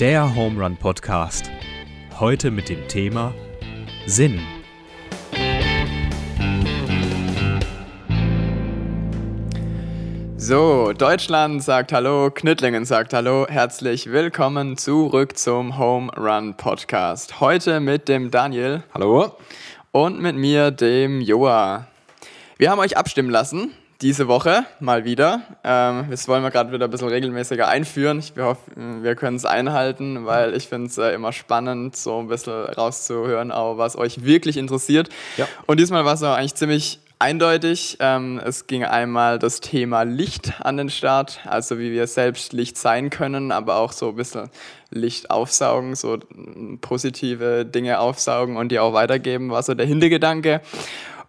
[0.00, 1.52] Der Home Run Podcast.
[2.18, 3.32] Heute mit dem Thema
[4.06, 4.40] Sinn.
[10.36, 17.38] So, Deutschland sagt Hallo, Knittlingen sagt Hallo, herzlich willkommen zurück zum Home Run Podcast.
[17.38, 18.82] Heute mit dem Daniel.
[18.92, 19.36] Hallo.
[19.92, 21.86] Und mit mir, dem Joa.
[22.58, 23.72] Wir haben euch abstimmen lassen,
[24.04, 25.40] diese Woche mal wieder.
[25.64, 28.18] Ähm, das wollen wir gerade wieder ein bisschen regelmäßiger einführen.
[28.18, 32.28] Ich hoffe, wir können es einhalten, weil ich finde es äh, immer spannend, so ein
[32.28, 35.08] bisschen rauszuhören, auch was euch wirklich interessiert.
[35.38, 35.48] Ja.
[35.64, 37.96] Und diesmal war es auch eigentlich ziemlich eindeutig.
[38.00, 42.76] Ähm, es ging einmal das Thema Licht an den Start, also wie wir selbst Licht
[42.76, 44.50] sein können, aber auch so ein bisschen
[44.90, 46.18] Licht aufsaugen, so
[46.82, 50.60] positive Dinge aufsaugen und die auch weitergeben, war so der Hintergedanke.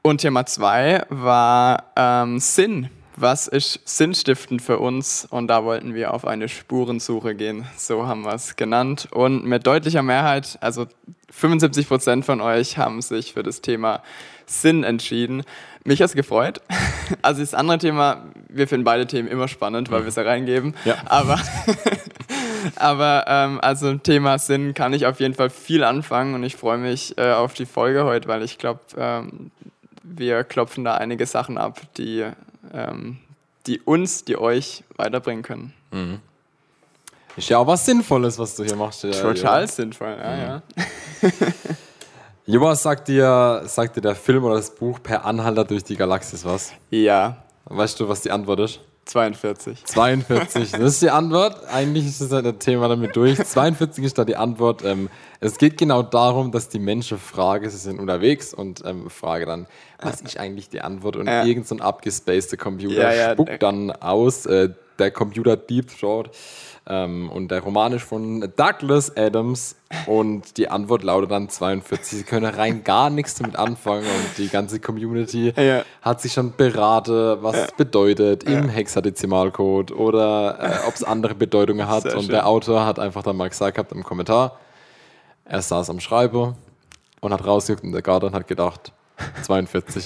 [0.05, 2.91] Und Thema zwei war ähm, Sinn.
[3.16, 5.26] Was ist sinnstiftend für uns?
[5.28, 7.66] Und da wollten wir auf eine Spurensuche gehen.
[7.76, 9.08] So haben wir es genannt.
[9.09, 10.86] Und mit deutlicher Mehrheit, also
[11.31, 14.03] 75 Prozent von euch haben sich für das Thema
[14.45, 15.42] Sinn entschieden.
[15.84, 16.62] Mich hat es gefreut.
[17.22, 20.73] Also das andere Thema, wir finden beide Themen immer spannend, weil wir es ja reingeben.
[20.86, 20.95] Ja.
[21.06, 21.40] Aber,
[22.78, 26.80] aber ähm, also Thema Sinn kann ich auf jeden Fall viel anfangen und ich freue
[26.80, 29.52] mich äh, auf die Folge heute, weil ich glaube, ähm,
[30.08, 32.25] wir klopfen da einige Sachen ab, die,
[32.73, 33.17] ähm,
[33.67, 35.73] die uns, die euch weiterbringen können.
[35.92, 36.20] Mhm.
[37.38, 39.03] Ist ja auch was Sinnvolles, was du hier machst.
[39.03, 39.67] Ja, Total ja.
[39.67, 40.62] sinnvoll, ja, Mhm.
[41.22, 41.31] ja.
[42.47, 46.45] Joa, sagt dir, sagt dir der Film oder das Buch Per Anhalter durch die Galaxis
[46.45, 46.72] was?
[46.92, 48.80] Ja, Weißt du, was die Antwort ist?
[49.06, 49.86] 42.
[49.86, 50.72] 42.
[50.72, 51.64] Das ist die Antwort.
[51.72, 53.38] Eigentlich ist das halt Thema damit durch.
[53.38, 54.84] 42 ist da die Antwort.
[54.84, 59.45] Ähm, es geht genau darum, dass die Menschen fragen, sie sind unterwegs und ähm, frage
[59.45, 59.67] dann,
[60.02, 61.16] was ist eigentlich die Antwort?
[61.17, 61.45] Und Ja.
[61.45, 66.31] irgend so ein abgespaceder Computer Ja, ja, spuckt dann aus, äh, der Computer Deep Throat.
[66.88, 72.19] Ähm, und der Roman ist von Douglas Adams und die Antwort lautet dann 42.
[72.19, 75.84] Sie können rein gar nichts damit anfangen und die ganze Community Ja.
[76.03, 81.88] hat sich schon beraten, was es bedeutet im Hexadezimalcode oder äh, ob es andere Bedeutungen
[81.88, 82.03] hat.
[82.03, 82.31] Sehr und schön.
[82.31, 84.59] der Autor hat einfach dann mal gesagt gehabt im Kommentar,
[85.46, 86.56] er saß am Schreiber
[87.19, 88.91] und hat rausgeguckt in der Garten und hat gedacht,
[89.41, 90.06] 42.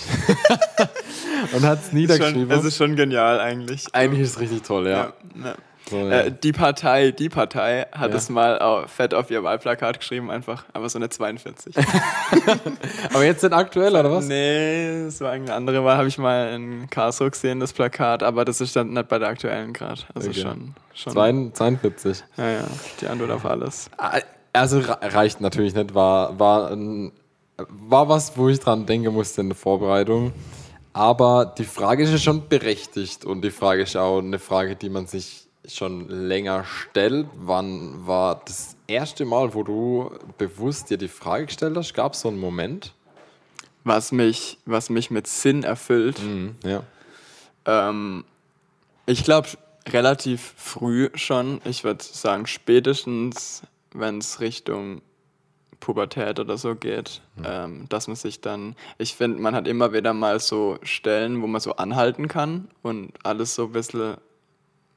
[1.54, 2.52] und hat es Schon, niedergeschrieben.
[2.52, 3.88] es ist schon genial eigentlich.
[3.94, 4.92] Eigentlich ist es richtig toll, ja.
[5.36, 5.56] Ja, ja.
[5.92, 8.18] Äh, die Partei, die Partei hat Ja.
[8.18, 11.76] es mal au- fett auf ihr Wahlplakat geschrieben, einfach, aber so eine 42.
[13.14, 14.26] Aber jetzt sind aktuell, oder was?
[14.26, 18.46] nee, das war eine andere Wahl, habe ich mal in Karlsruhe gesehen, das Plakat, aber
[18.46, 20.02] das ist dann nicht bei der aktuellen gerade.
[20.14, 20.42] Also Okay.
[20.42, 21.14] schon, schon.
[21.14, 22.24] 42.
[22.38, 22.64] Ja, ja,
[23.02, 23.90] die Antwort auf alles.
[24.54, 26.72] Also re- reicht natürlich nicht, war, war,
[27.58, 30.34] war was, wo ich dran denken musste in der Vorbereitung.
[30.94, 34.90] Aber die Frage ist ja schon berechtigt und die Frage ist auch eine Frage, die
[34.90, 37.28] man sich schon länger stellt.
[37.36, 41.94] Wann war das erste Mal, wo du bewusst dir die Frage gestellt hast?
[41.94, 42.94] Gab es so einen Moment?
[43.84, 46.84] Was mich, was mich mit Sinn erfüllt, Mhm, ja.
[47.66, 48.24] Ähm,
[49.06, 49.50] ich glaube
[49.88, 51.62] relativ früh schon.
[51.66, 53.64] Ich würde sagen spätestens,
[53.94, 55.02] wenn es Richtung
[55.80, 60.14] Pubertät oder so geht, ähm, dass man sich dann, ich finde, man hat immer wieder
[60.14, 64.18] mal so Stellen, wo man so anhalten kann und alles so ein bisschen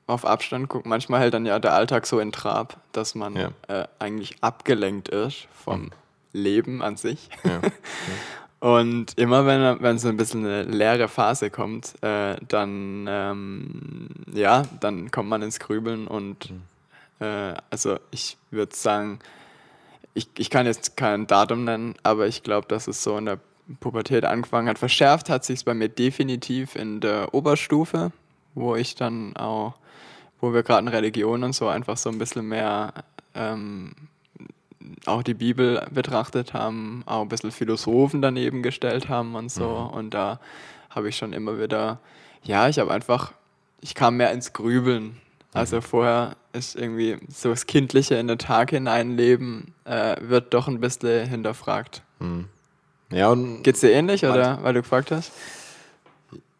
[0.06, 0.86] auf Abstand guckt.
[0.86, 3.50] Manchmal hält dann ja der Alltag so in Trab, dass man Ja.
[3.68, 5.90] äh, eigentlich abgelenkt ist vom
[6.32, 7.28] Leben an sich.
[7.44, 7.60] ja.
[8.60, 14.62] Und immer wenn, wenn so ein bisschen eine leere Phase kommt, äh, dann, ähm, ja,
[14.78, 16.52] dann kommt man ins Grübeln und
[17.18, 19.18] äh, also ich würde sagen,
[20.14, 23.40] ich, ich kann jetzt kein Datum nennen, aber ich glaube, dass es so in der
[23.80, 24.78] Pubertät angefangen hat.
[24.78, 28.12] Verschärft hat sich bei mir definitiv in der Oberstufe,
[28.54, 29.74] wo ich dann auch,
[30.42, 32.92] wo wir gerade in Religion und so einfach so ein bisschen mehr
[33.34, 33.92] ähm,
[35.06, 39.68] auch die Bibel betrachtet haben, auch ein bisschen Philosophen daneben gestellt haben und so.
[39.68, 40.40] Und da
[40.90, 42.00] habe ich schon immer wieder,
[42.42, 43.32] ja, ich habe einfach,
[43.80, 45.16] ich kam mehr ins Grübeln.
[45.54, 50.80] Also vorher ist irgendwie so das Kindliche in den Tag hineinleben, äh, wird doch ein
[50.80, 52.02] bisschen hinterfragt.
[53.10, 55.30] ja, und Geht's dir ähnlich oder weil du gefragt hast?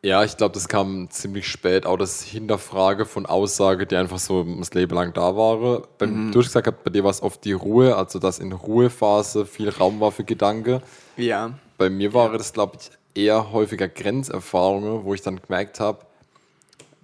[0.04, 4.43] Ja, ich glaube, das kam ziemlich spät, auch das Hinterfrage von Aussage, die einfach so
[4.43, 5.84] das Leben lang da waren.
[5.96, 8.50] Beim, Du hast gesagt, gehabt, bei dir war es oft die Ruhe, also dass in
[8.50, 10.82] Ruhephase viel Raum war für Gedanke.
[11.16, 11.52] Ja.
[11.78, 16.00] Bei mir waren das, glaube ich, eher häufiger Grenzerfahrungen, wo ich dann gemerkt habe,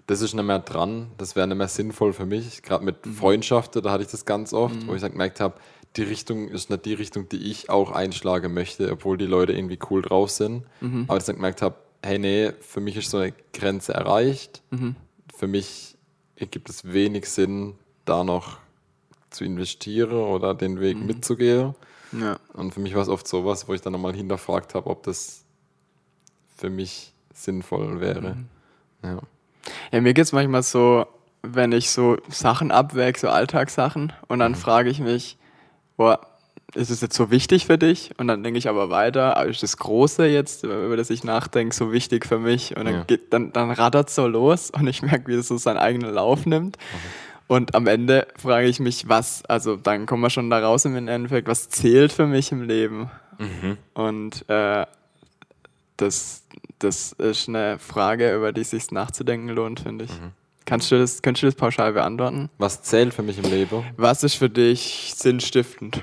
[0.09, 2.62] das ist nicht mehr dran, das wäre nicht mehr sinnvoll für mich.
[2.62, 5.55] Gerade mit Freundschaften, da hatte ich das ganz oft, wo ich dann gemerkt habe,
[5.97, 9.79] die Richtung ist nicht die Richtung, die ich auch einschlagen möchte, obwohl die Leute irgendwie
[9.91, 10.65] cool drauf sind.
[11.06, 14.62] Aber ich dann gemerkt habe, hey, nee, für mich ist so eine Grenze erreicht.
[15.37, 15.97] Für mich
[16.37, 17.75] gibt es wenig Sinn,
[18.05, 18.59] da noch
[19.31, 21.75] zu investieren oder den Weg mitzugehen.
[22.12, 22.39] Ja.
[22.55, 25.45] Und für mich war es oft sowas, wo ich dann nochmal hinterfragt habe, ob das
[26.56, 28.37] für mich sinnvoll wäre.
[29.03, 29.19] Ja.
[29.93, 31.06] Ja, mir geht es manchmal so,
[31.43, 35.37] wenn ich so Sachen abwäge, so Alltagssachen, und dann frage ich mich,
[35.97, 36.21] boah,
[36.75, 38.11] ist es jetzt so wichtig für dich?
[38.19, 41.75] Und dann denke ich aber weiter, aber ist das Große jetzt, über das ich nachdenke,
[41.75, 42.76] so wichtig für mich?
[42.76, 43.05] Und dann, Ja.
[43.05, 46.12] geht, dann, dann rattert es so los und ich merke, wie es so seinen eigenen
[46.12, 46.76] Lauf nimmt.
[47.47, 50.94] Und am Ende frage ich mich, was, also dann kommen wir schon da raus im
[51.09, 53.11] Endeffekt, was zählt für mich im Leben?
[53.94, 54.85] Und äh,
[55.97, 56.43] das,
[56.79, 60.11] das ist eine Frage, über die es sich nachzudenken lohnt, finde ich.
[60.69, 62.50] Kannst du das, könntest du das pauschal beantworten?
[62.59, 63.85] Was zählt für mich im Leben?
[63.97, 66.03] Was ist für dich sinnstiftend?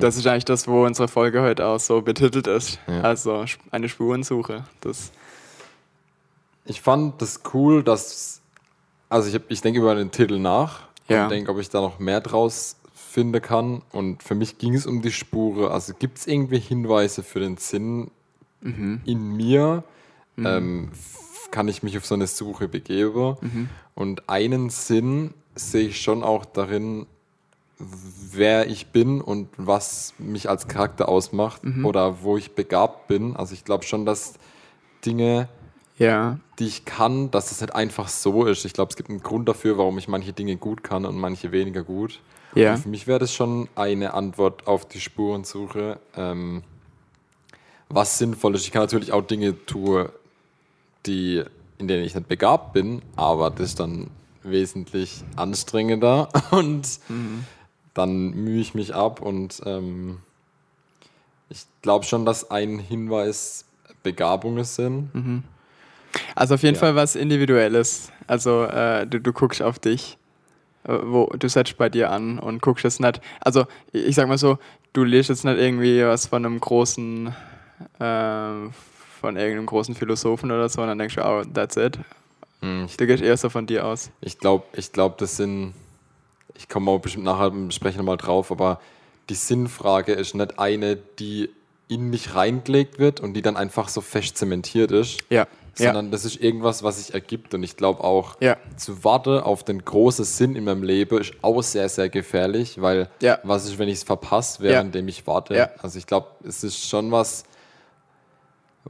[0.00, 2.80] Das ist eigentlich das, wo unsere Folge heute auch so betitelt ist.
[2.88, 3.02] Ja.
[3.02, 4.64] Also eine Spurensuche.
[4.80, 5.12] Das,
[6.64, 8.40] Ich fand das cool, dass,
[9.08, 11.24] also ich, ich denke über den Titel nach Ja.
[11.24, 13.82] und denke, ob ich da noch mehr draus finden kann.
[13.92, 15.70] Und für mich ging es um die Spure.
[15.70, 18.10] Also gibt es irgendwie Hinweise für den Sinn
[18.62, 19.84] in mir?
[20.36, 21.18] Ähm, f-
[21.50, 23.36] kann ich mich auf so eine Suche begeben?
[23.94, 27.06] Und einen Sinn sehe ich schon auch darin,
[27.78, 33.36] wer ich bin und was mich als Charakter ausmacht oder wo ich begabt bin.
[33.36, 34.34] Also ich glaube schon, dass
[35.04, 35.48] Dinge
[36.00, 36.38] ja.
[36.58, 38.64] die ich kann, dass es nicht einfach so ist.
[38.64, 41.52] Ich glaube, es gibt einen Grund dafür, warum ich manche Dinge gut kann und manche
[41.52, 42.20] weniger gut.
[42.54, 42.76] Ja.
[42.76, 46.00] Für mich wäre das schon eine Antwort auf die Spurensuche.
[46.16, 46.62] Ähm,
[47.90, 48.64] was sinnvoll ist.
[48.64, 50.08] Ich kann natürlich auch Dinge tun,
[51.06, 51.42] die,
[51.78, 54.08] in denen ich nicht begabt bin, aber das ist dann
[54.42, 57.00] wesentlich anstrengender und
[57.94, 60.18] dann mühe ich mich ab und ähm,
[61.48, 63.64] ich glaube schon, dass ein Hinweis
[64.02, 65.44] Begabungen sind.
[66.34, 66.80] Also auf jeden Ja.
[66.80, 68.10] Fall was Individuelles.
[68.26, 70.16] Also äh, du, du guckst auf dich,
[70.84, 73.20] äh, wo du setzt bei dir an und guckst jetzt nicht.
[73.40, 74.58] Also ich ich sag mal so,
[74.94, 77.34] du liest jetzt nicht irgendwie was von einem großen,
[77.98, 78.54] äh,
[79.20, 81.98] von irgendeinem großen Philosophen oder so und dann denkst du, oh, that's it.
[82.62, 84.10] Hm, Ich Du gehst eher so von dir aus.
[84.20, 85.74] Ich glaube, ich glaub, das sind,
[86.56, 88.80] ich komme auch bestimmt nachher im Sprechen nochmal drauf, aber
[89.28, 91.50] die Sinnfrage ist nicht eine, die
[91.88, 95.46] in mich reingelegt wird und die dann einfach so fest zementiert ist, Ja.
[95.74, 97.52] sondern das ist irgendwas, was sich ergibt.
[97.54, 98.56] Und ich glaube auch, Ja.
[98.76, 103.08] zu warten auf den großen Sinn in meinem Leben ist auch sehr, sehr gefährlich, weil
[103.20, 103.38] Ja.
[103.42, 105.54] was ist, wenn ich es verpasse, währenddem ich warte?
[105.54, 105.70] Ja.
[105.78, 107.44] Also ich glaube, es ist schon was,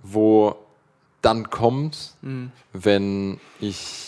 [0.03, 0.57] wo
[1.23, 2.53] dann kommt, Mhm.
[2.73, 4.07] wenn ich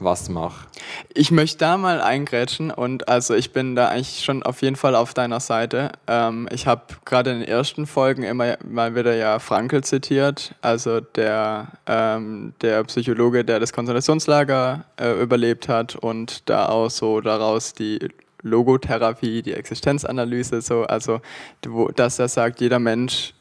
[0.00, 0.66] was mache.
[1.12, 4.94] Ich möchte da mal eingrätschen und also ich bin da eigentlich schon auf jeden Fall
[4.94, 5.90] auf deiner Seite.
[6.06, 11.00] Ähm, ich habe gerade in den ersten Folgen immer mal wieder ja Frankel zitiert, also
[11.00, 17.72] der, ähm, der Psychologe, der das Konzentrationslager äh, überlebt hat und da auch so daraus
[17.72, 17.98] die
[18.42, 21.20] Logotherapie, die Existenzanalyse, so, also
[21.66, 23.34] wo, dass er sagt, jeder Mensch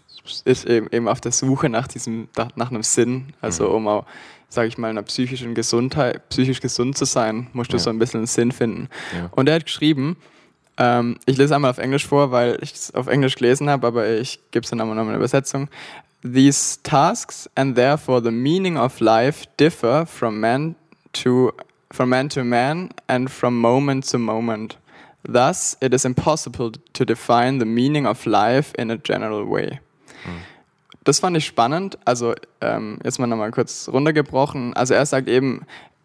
[0.46, 4.06] ist eben, eben auf der Suche nach diesem, nach, einem Sinn, also um auch,
[4.50, 7.84] sage ich mal, einer psychischen Gesundheit, psychisch gesund zu sein, musst du Ja.
[7.84, 8.90] so ein bisschen einen Sinn finden.
[9.16, 9.30] Ja.
[9.32, 10.18] Und er hat geschrieben,
[10.78, 14.08] ähm, ich lese einmal auf Englisch vor, weil ich es auf Englisch gelesen habe, aber
[14.08, 15.70] ich gebe es dann nochmal eine Übersetzung.
[16.24, 20.76] These tasks and therefore the meaning of life differ from man
[21.14, 21.52] to
[21.92, 24.78] from man to man and from moment to moment.
[25.24, 29.80] Thus, it is impossible to define the meaning of life in a general way.
[31.04, 31.98] Das fand ich spannend.
[32.06, 34.74] Also, ähm, jetzt mal nochmal kurz runtergebrochen.
[34.74, 35.62] Also, er sagt eben,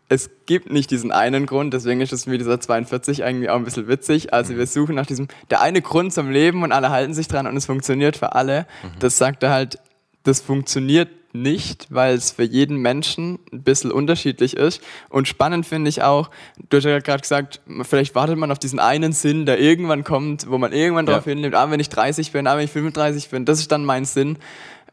[0.08, 3.64] es gibt nicht diesen einen Grund, deswegen ist es wie dieser 42 irgendwie auch ein
[3.64, 4.32] bisschen witzig.
[4.32, 7.46] Also, wir suchen nach diesem, der eine Grund zum Leben und alle halten sich dran
[7.46, 8.66] und es funktioniert für alle.
[8.98, 9.78] Das sagt er halt,
[10.22, 14.82] das funktioniert nicht, weil es für jeden Menschen ein bisschen unterschiedlich ist.
[15.08, 16.30] Und spannend finde ich auch,
[16.70, 20.50] du hast ja gerade gesagt, vielleicht wartet man auf diesen einen Sinn, der irgendwann kommt,
[20.50, 21.14] wo man irgendwann Ja.
[21.14, 23.84] drauf hinnimmt, ah, wenn ich 30 bin, ah, wenn ich 35 bin, das ist dann
[23.84, 24.38] mein Sinn.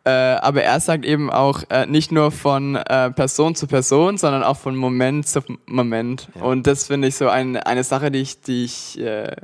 [0.05, 4.43] Äh, aber er sagt eben auch äh, nicht nur von äh, Person zu Person, sondern
[4.43, 6.29] auch von Moment zu Moment.
[6.35, 6.43] Ja.
[6.43, 9.35] Und das finde ich so ein, eine Sache, die ich, die ich äh,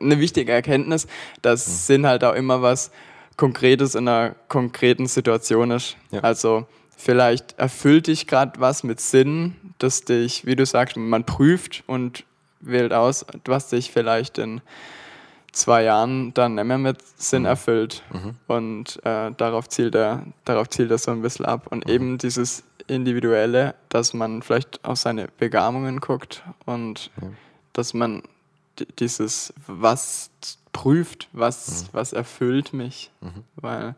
[0.00, 1.06] eine wichtige Erkenntnis,
[1.42, 2.90] dass Sinn halt auch immer was
[3.40, 5.96] Konkretes in einer konkreten Situation ist.
[6.10, 6.20] Ja.
[6.20, 6.66] Also
[6.96, 12.24] vielleicht erfüllt dich gerade was mit Sinn, dass dich, wie du sagst, man prüft und
[12.60, 14.60] wählt aus, was dich vielleicht in
[15.52, 18.02] zwei Jahren dann nicht mehr mit Sinn erfüllt.
[18.46, 21.66] Und äh, darauf, zielt er, darauf zielt er so ein bisschen ab.
[21.70, 27.28] Und eben dieses Individuelle, dass man vielleicht auf seine Begabungen guckt und Ja.
[27.72, 28.22] dass man
[28.78, 30.30] di- dieses, was
[30.80, 33.10] prüft, was, was erfüllt mich.
[33.56, 33.94] Weil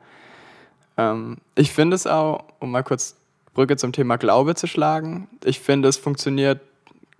[0.99, 3.15] ähm, ich finde es auch, um mal kurz
[3.55, 6.61] Brücke zum Thema Glaube zu schlagen, ich finde, es funktioniert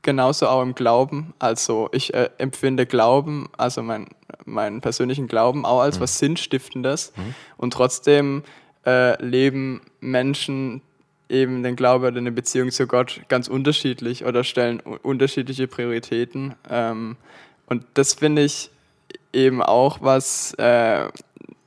[0.03, 1.33] genauso auch im Glauben.
[1.39, 4.09] Also ich äh, empfinde Glauben, also mein,
[4.45, 7.13] meinen persönlichen Glauben auch als was Sinnstiftendes.
[7.57, 8.43] Und trotzdem
[8.85, 10.83] äh, leben Menschen
[11.29, 16.57] eben den Glaube oder eine Beziehung zu Gott ganz unterschiedlich oder stellen unterschiedliche Prioritäten.
[16.69, 17.17] Ähm,
[17.67, 18.73] und das finde ich
[19.33, 21.09] eben auch was, äh,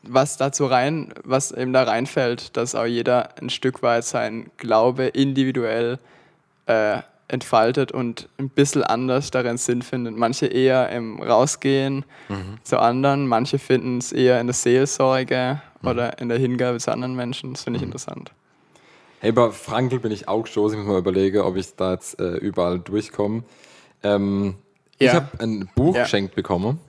[0.03, 5.05] was dazu rein, was eben da reinfällt, dass auch jeder ein Stück weit sein Glaube
[5.07, 5.97] individuell
[6.67, 10.15] äh, entfaltet und ein bisschen anders darin Sinn findet.
[10.15, 12.05] Manche eher im Rausgehen
[12.63, 17.15] zu anderen, manche finden es eher in der Seelsorge oder in der Hingabe zu anderen
[17.15, 17.53] Menschen.
[17.53, 18.31] Das finde ich interessant.
[19.21, 20.77] Hey, bei Frankl bin ich auch gestoßen.
[20.79, 23.43] Ich muss mal überlegen, ob ich da jetzt äh, überall durchkomme.
[24.03, 24.55] Ähm,
[24.99, 25.13] Ich Ja.
[25.15, 26.03] habe ein Buch Ja.
[26.03, 26.79] geschenkt bekommen.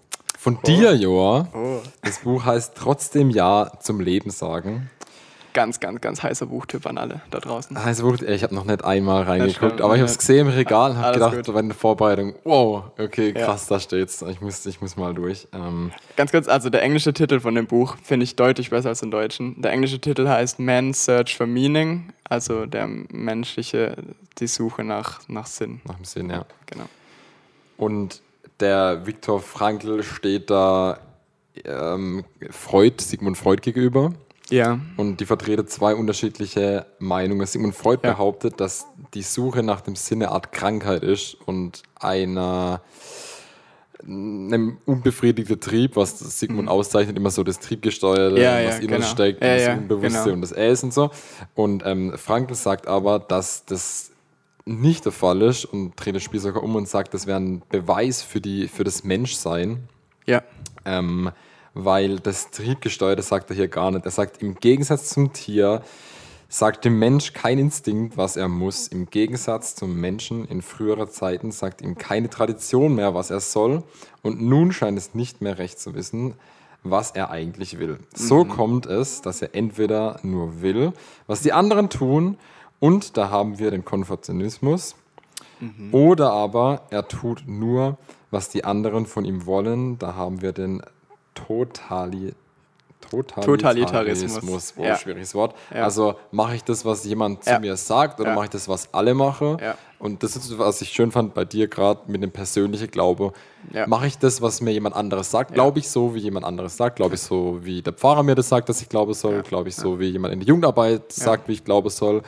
[0.46, 1.48] Von dir, Joa.
[1.52, 1.80] Oh.
[2.04, 4.88] Das Buch heißt Trotzdem Ja zum Leben sagen.
[5.54, 7.76] Ganz, ganz, ganz heißer Buchtipp an alle da draußen.
[7.76, 10.52] Also wirklich, ich habe noch nicht einmal reingeguckt, stimmt, aber ich habe es gesehen im
[10.52, 11.52] Regal und habe gedacht, gut.
[11.52, 13.44] bei der Vorbereitung, wow, okay, Ja.
[13.44, 14.22] krass, da steht's.
[14.22, 15.48] Ich muss, ich muss mal durch.
[15.52, 19.00] Ähm, Ganz kurz, also der englische Titel von dem Buch finde ich deutlich besser als
[19.00, 19.60] den deutschen.
[19.60, 23.96] Der englische Titel heißt Man's Search for Meaning, also der menschliche,
[24.38, 25.80] die Suche nach, nach Sinn.
[25.86, 26.44] nach dem Sinn, ja.
[26.66, 26.84] Genau.
[27.78, 28.22] Und
[28.60, 30.98] der Viktor Frankl steht da
[31.64, 34.12] ähm, Freud, Sigmund Freud gegenüber.
[34.48, 37.44] Ja, Und die vertreten zwei unterschiedliche Meinungen.
[37.46, 38.12] Sigmund Freud Ja.
[38.12, 42.80] behauptet, dass die Suche nach dem Sinn eine Art Krankheit ist und einer
[44.06, 48.42] einem unbefriedigten Trieb, was Sigmund auszeichnet, immer so das Triebgesteuerte, Mhm.
[48.42, 49.06] Ja, ja, was in uns genau.
[49.06, 50.32] steckt, Ja, das ja, Unbewusste genau.
[50.34, 51.10] und das Es und so.
[51.56, 54.12] Und ähm, Frankl sagt aber, dass das
[54.66, 57.62] nicht der Fall ist und dreht das Spiel sogar um und sagt, das wäre ein
[57.68, 59.88] Beweis für, die, für das Menschsein,
[60.26, 60.42] ja,
[60.84, 61.30] ähm,
[61.72, 64.04] weil das Triebgesteuerte sagt er hier gar nicht.
[64.04, 65.82] Er sagt, im Gegensatz zum Tier
[66.48, 68.88] sagt dem Mensch kein Instinkt, was er muss.
[68.88, 73.82] Im Gegensatz zum Menschen in früherer Zeiten sagt ihm keine Tradition mehr, was er soll.
[74.22, 76.34] Und nun scheint es nicht mehr recht zu wissen,
[76.82, 77.98] was er eigentlich will.
[78.14, 80.92] So kommt es, dass er entweder nur will,
[81.26, 82.38] was die anderen tun,
[82.80, 84.94] und da haben wir den Konfuzianismus,
[85.92, 87.96] oder aber er tut nur,
[88.30, 89.98] was die anderen von ihm wollen.
[89.98, 90.82] Da haben wir den
[91.34, 92.34] Totali
[93.10, 93.86] Totalitarismus.
[93.86, 94.74] Totalitarismus.
[94.78, 94.96] Ja.
[94.96, 95.54] schwieriges Wort.
[95.72, 95.84] Ja.
[95.84, 97.60] Also mache ich das, was jemand zu Ja.
[97.60, 99.58] mir sagt, oder mache ich das, was alle machen?
[99.98, 103.32] Und das ist, was ich schön fand bei dir gerade mit dem persönlichen Glaube.
[103.86, 105.54] Mache ich das, was mir jemand anderes sagt?
[105.54, 106.96] Glaube ich so, wie jemand anderes sagt?
[106.96, 109.42] Glaube ich so, wie der Pfarrer mir das sagt, dass ich glaube soll?
[109.42, 112.22] Glaube ich so, wie jemand in der Jugendarbeit sagt, wie ich glaube soll?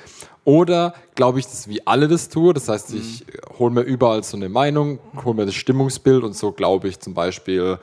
[0.49, 2.55] Oder glaube ich das, wie alle das tun?
[2.55, 3.59] Das heißt, ich Mhm.
[3.59, 7.13] hole mir überall so eine Meinung, hole mir das Stimmungsbild und so glaube ich zum
[7.13, 7.79] Beispiel,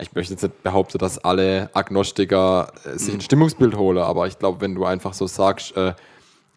[0.00, 3.18] ich möchte jetzt nicht behaupten, dass alle Agnostiker äh, sich Mhm.
[3.18, 5.94] ein Stimmungsbild holen, aber ich glaube, wenn du einfach so sagst, äh,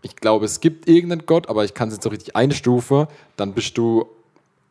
[0.02, 3.06] ich glaube, es gibt irgendeinen Gott, aber ich kann es jetzt so richtig einstufen,
[3.38, 4.08] dann bist du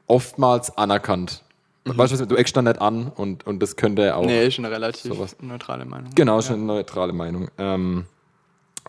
[0.08, 1.44] oftmals anerkannt.
[1.84, 4.22] Weißt du, du eckst dann nicht an und, und das könnte auch.
[4.22, 4.26] Mhm.
[4.26, 5.36] nee, ist eine relativ Sowas.
[5.40, 6.10] neutrale Meinung.
[6.16, 7.48] Genau, ist eine neutrale Meinung.
[7.58, 8.06] Ähm,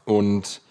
[0.05, 0.62] und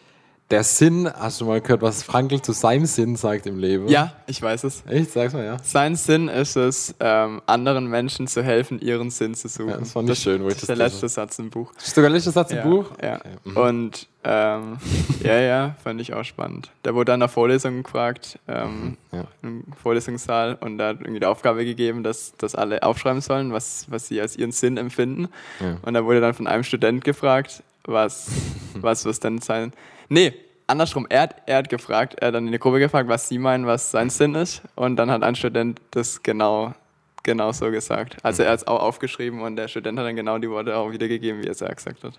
[0.51, 3.87] der Sinn, hast du mal gehört, was Frankl zu seinem Sinn sagt im Leben?
[3.89, 4.83] Ja, ich weiß es.
[4.89, 5.13] Echt?
[5.13, 5.59] Sag's mal, ja.
[5.63, 9.69] Sein Sinn ist es, ähm, anderen Menschen zu helfen, ihren Sinn zu suchen.
[9.69, 11.73] Ja, das fand ich schön, wo ich das ist das der letzte Satz im Buch.
[11.75, 12.91] Das ist sogar der letzte Satz Ja, im Buch?
[13.01, 13.17] Ja.
[13.17, 13.29] Okay.
[13.45, 13.57] Mhm.
[13.57, 14.79] Und ähm,
[15.23, 16.71] ja, ja, fand ich auch spannend.
[16.85, 19.25] Der wurde dann der Vorlesung gefragt, ähm, Ja.
[19.43, 23.87] im Vorlesungssaal, und da hat irgendwie die Aufgabe gegeben, dass, dass alle aufschreiben sollen, was,
[23.89, 25.29] was sie als ihren Sinn empfinden.
[25.61, 25.77] Ja.
[25.83, 28.27] Und da wurde dann von einem Student gefragt, was,
[28.75, 29.73] was, was denn sein.
[30.11, 30.35] Nee,
[30.67, 33.39] andersrum, er hat, er hat gefragt, er hat dann in die Gruppe gefragt, was sie
[33.39, 34.63] meinen, was sein Sinn ist.
[34.75, 36.75] Und dann hat ein Student das genau,
[37.23, 38.17] genau so gesagt.
[38.25, 40.91] Also er hat es auch aufgeschrieben und der Student hat dann genau die Worte auch
[40.91, 42.19] wiedergegeben, wie er es ja gesagt hat.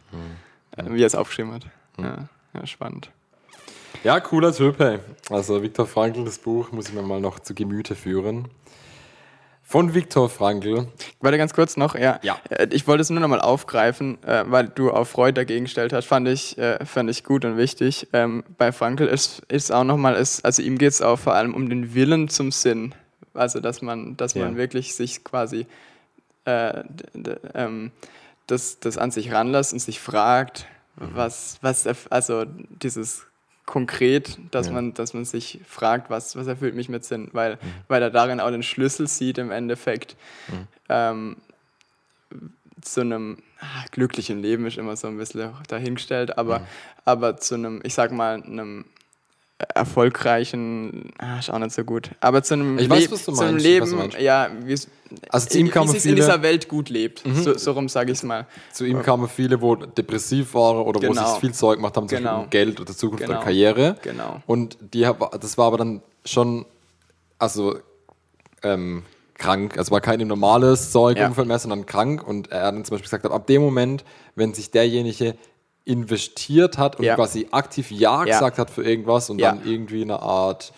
[0.77, 1.65] Äh, wie er es aufgeschrieben hat.
[2.00, 3.12] Ja, ja, spannend.
[4.05, 5.00] Ja, cooler Typ, hey.
[5.29, 8.48] Also Viktor Frankl, das Buch muss ich mir mal noch zu Gemüte führen.
[9.72, 10.88] Von Viktor Frankl.
[11.22, 12.20] Warte ganz kurz noch, ja.
[12.24, 12.38] Ja.
[12.50, 15.94] Äh, Ich wollte es nur noch mal aufgreifen, äh, weil du auf Freud dagegen gestellt
[15.94, 18.10] hast, fand ich, äh, fand ich gut und wichtig.
[18.12, 21.36] Ähm, bei Frankl ist, ist auch noch mal, ist, also ihm geht es auch vor
[21.36, 22.94] allem um den Willen zum Sinn.
[23.34, 24.58] Also, dass man, dass man Ja.
[24.58, 25.66] wirklich sich quasi
[26.44, 26.84] äh,
[27.54, 27.92] ähm,
[28.48, 30.66] das, das an sich ranlässt und sich fragt,
[30.98, 32.44] was, was, erf- also
[32.84, 33.25] dieses
[33.72, 34.74] konkret, dass, Ja.
[34.74, 38.42] man, dass man sich fragt, was, was erfüllt mich mit Sinn, weil, weil er darin
[38.42, 40.18] auch den Schlüssel sieht im Endeffekt.
[40.90, 41.38] Ähm,
[42.82, 46.68] zu einem ah, glücklichen Leben ist immer so ein bisschen dahingestellt, aber,
[47.06, 48.84] aber zu einem, ich sag mal, einem
[49.74, 53.58] erfolgreichen, ah, ist auch nicht so gut, aber zu einem, Ich weiß, Le- zu einem
[53.58, 54.88] Leben, ja, wie es
[55.30, 57.89] Also zu ihm wie kamen es in viele- dieser Welt gut lebt, so, so rum
[57.89, 58.48] sage ich es mal.
[58.72, 61.32] Zu ihm kamen viele, wo depressiv waren oder wo Genau.
[61.32, 62.44] sich viel Sorgen gemacht haben, zum Beispiel Genau.
[62.44, 63.38] um Geld oder Zukunft Genau.
[63.38, 63.98] oder Karriere.
[64.01, 64.41] Genau.
[64.48, 65.01] Und die,
[65.39, 66.65] das war aber dann schon
[67.39, 67.75] also
[68.63, 69.03] ähm,
[69.34, 71.50] krank, also war kein normales Säugeumfeld Ja.
[71.50, 74.03] mehr, sondern krank und er hat dann zum Beispiel gesagt, ab dem Moment,
[74.36, 75.36] wenn sich derjenige
[75.85, 77.15] investiert hat und Ja.
[77.15, 80.73] quasi aktiv Ja gesagt hat für irgendwas und dann irgendwie eine Art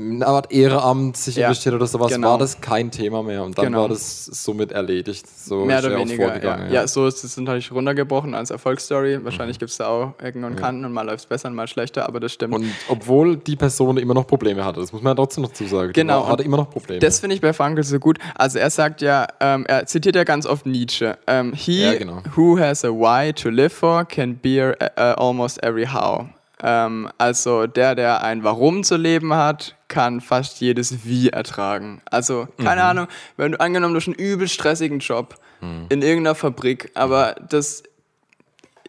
[0.00, 2.30] eine Art Ehrenamt sich Ja, investiert oder sowas, genau.
[2.32, 3.82] war das kein Thema mehr und dann Genau.
[3.82, 5.26] war das somit erledigt.
[5.28, 6.22] So Mehr oder er weniger.
[6.22, 6.28] Ja.
[6.30, 6.86] vorgegangen, Ja.
[6.86, 9.18] so ist es natürlich runtergebrochen als Erfolgsstory.
[9.18, 9.24] Mhm.
[9.24, 11.66] Wahrscheinlich gibt es da auch Ecken und Kanten und mal läuft es besser und mal
[11.68, 12.54] schlechter, aber das stimmt.
[12.54, 15.92] Und obwohl die Person immer noch Probleme hatte, das muss man ja trotzdem noch zusagen.
[15.92, 17.00] Genau, hatte immer noch Probleme.
[17.00, 18.18] Das finde ich bei Frankel so gut.
[18.34, 21.18] Also er sagt ja, ähm, er zitiert ja ganz oft Nietzsche.
[21.26, 22.22] Ähm, He Ja, genau.
[22.34, 26.26] who has a why to live for can bear uh, almost every how.
[26.62, 32.02] Ähm, also der, der ein Warum zu leben hat, kann fast jedes Wie ertragen.
[32.10, 32.86] Also keine Mhm.
[32.88, 35.86] Ahnung, wenn du angenommen du hast einen übel stressigen Job Mhm.
[35.90, 37.82] in irgendeiner Fabrik, aber das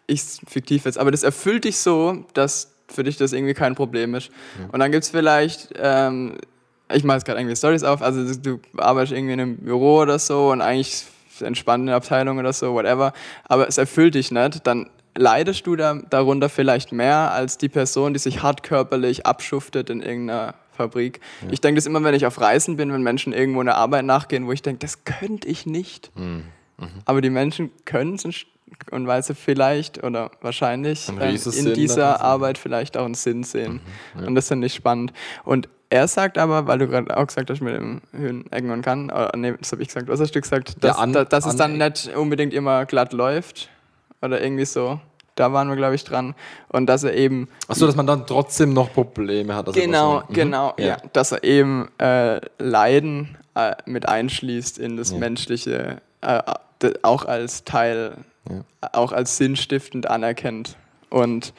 [0.08, 4.16] ich fiktiv jetzt, aber das erfüllt dich so, dass für dich das irgendwie kein Problem
[4.16, 4.30] ist.
[4.72, 6.38] Und dann gibt es vielleicht, ähm,
[6.94, 10.20] ich mache jetzt gerade irgendwie Stories auf, also du, arbeitest irgendwie in einem Büro oder
[10.20, 11.06] so und eigentlich
[11.40, 13.14] entspannte Abteilung oder so, whatever,
[13.46, 18.14] aber es erfüllt dich nicht, dann leidest du da, darunter vielleicht mehr als die Person,
[18.14, 21.20] die sich hart körperlich abschuftet in irgendeiner Fabrik.
[21.52, 24.48] Ich denke das immer, wenn ich auf Reisen bin, wenn Menschen irgendwo einer Arbeit nachgehen,
[24.48, 26.12] wo ich denke, das könnte ich nicht.
[27.06, 28.26] Aber die Menschen können es
[28.90, 32.22] und weil sie vielleicht oder wahrscheinlich Ein Riesensinn in dieser.
[32.22, 33.82] Arbeit vielleicht auch einen Sinn sehen.
[34.16, 35.12] Mhm, Und das finde ich spannend.
[35.44, 38.82] Und er sagt aber, weil du gerade auch gesagt hast mit dem Höhen, Ecken und
[38.82, 40.82] Kann, oder nee, das habe ich gesagt, was hast du gesagt?
[40.84, 43.70] Dass, an- da, dass es dann an- nicht unbedingt immer glatt läuft
[44.22, 45.00] oder irgendwie so.
[45.36, 46.36] Da waren wir, glaube ich, dran.
[46.70, 49.72] Und dass er eben Achso, dass man dann trotzdem noch Probleme hat.
[49.74, 50.34] Genau, Mhm.
[50.34, 50.86] genau, ja.
[50.86, 50.98] Ja.
[51.14, 55.18] Dass er eben äh, Leiden äh, mit einschließt in das Ja.
[55.20, 56.42] Menschliche, äh,
[57.02, 58.16] auch als Teil,
[58.92, 60.76] auch als sinnstiftend anerkennt.
[61.10, 61.54] Und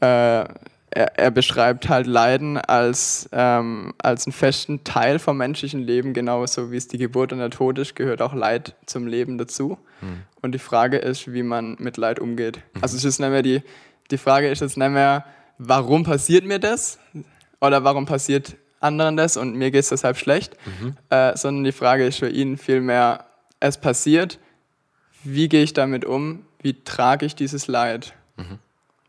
[0.00, 0.44] äh,
[0.90, 6.70] er, er beschreibt halt Leiden als, ähm, als einen festen Teil vom menschlichen Leben, genauso
[6.72, 9.78] wie es die Geburt und der Tod ist, gehört auch Leid zum Leben dazu.
[10.42, 12.60] Und die Frage ist, wie man mit Leid umgeht.
[12.80, 13.62] Also es ist nicht mehr die,
[14.10, 15.24] die Frage ist jetzt nicht mehr,
[15.58, 16.98] warum passiert mir das?
[17.60, 20.56] Oder warum passiert anderen das und mir geht es deshalb schlecht?
[21.10, 23.24] Äh, sondern die Frage ist für ihn vielmehr,
[23.60, 24.38] es passiert,
[25.24, 26.44] wie gehe ich damit um?
[26.62, 28.14] Wie trage ich dieses Leid?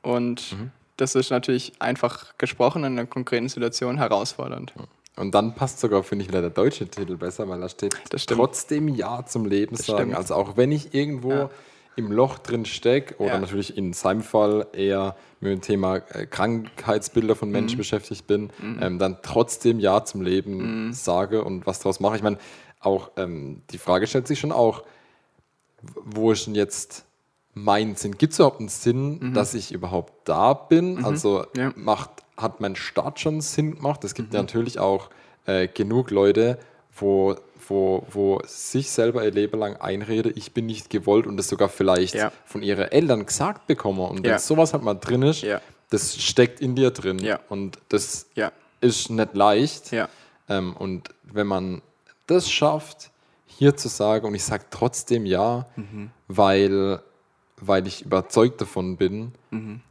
[0.01, 0.55] Und
[1.01, 4.73] das ist natürlich einfach gesprochen in einer konkreten Situation herausfordernd.
[5.15, 8.25] Und dann passt sogar, finde ich, wieder der deutsche Titel besser, weil da steht Das
[8.25, 9.99] trotzdem Ja zum Leben sagen.
[10.11, 10.15] stimmt.
[10.15, 11.49] Also auch wenn ich irgendwo Ja.
[11.95, 13.39] im Loch drin stecke oder Ja.
[13.39, 17.53] natürlich in seinem Fall eher mit dem Thema äh, Krankheitsbilder von Mhm.
[17.53, 20.25] Menschen beschäftigt bin, ähm, dann trotzdem Ja zum Mhm.
[20.27, 22.15] Leben sage und was daraus mache.
[22.15, 22.37] Ich meine,
[22.79, 24.83] auch ähm, die Frage stellt sich schon auch,
[25.81, 27.05] wo ist denn jetzt
[27.63, 28.17] mein Sinn?
[28.17, 31.03] Gibt es überhaupt einen Sinn, dass ich überhaupt da bin?
[31.03, 31.59] Also Mhm.
[31.61, 31.73] Ja.
[31.75, 34.03] macht, hat mein Start schon Sinn gemacht?
[34.03, 34.15] Es Mhm.
[34.17, 35.09] gibt ja natürlich auch
[35.45, 36.59] äh, genug Leute,
[36.95, 37.35] wo,
[37.67, 41.69] wo, wo sich selber ihr Leben lang einrede, ich bin nicht gewollt und das sogar
[41.69, 42.31] vielleicht Ja.
[42.45, 43.99] von ihren Eltern gesagt bekommen.
[44.01, 44.39] Und wenn Ja.
[44.39, 45.43] sowas halt mal drin ist,
[45.89, 47.19] das steckt in dir drin.
[47.49, 48.27] Und das
[48.81, 49.91] ist nicht leicht.
[50.49, 51.81] Ähm, und wenn man
[52.27, 53.09] das schafft,
[53.47, 56.11] hier zu sagen, und ich sage trotzdem ja, Mhm.
[56.27, 56.99] weil,
[57.61, 59.81] weil ich überzeugt davon bin, Mhm.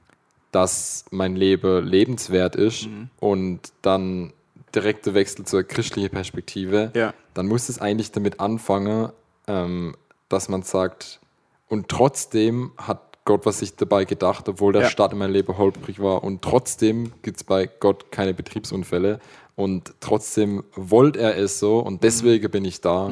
[0.52, 3.10] dass mein Leben lebenswert ist Mhm.
[3.20, 4.32] und dann
[4.74, 7.14] direkter Wechsel zur christlichen Perspektive, Ja.
[7.34, 9.10] dann muss es eigentlich damit anfangen,
[9.46, 9.94] ähm,
[10.28, 11.20] dass man sagt,
[11.68, 14.88] und trotzdem hat Gott was sich dabei gedacht, obwohl der Ja.
[14.88, 16.24] Start in meinem Leben holprig war.
[16.24, 19.20] Und trotzdem gibt es bei Gott keine Betriebsunfälle.
[19.54, 23.06] Und trotzdem wollte er es so und deswegen bin ich da.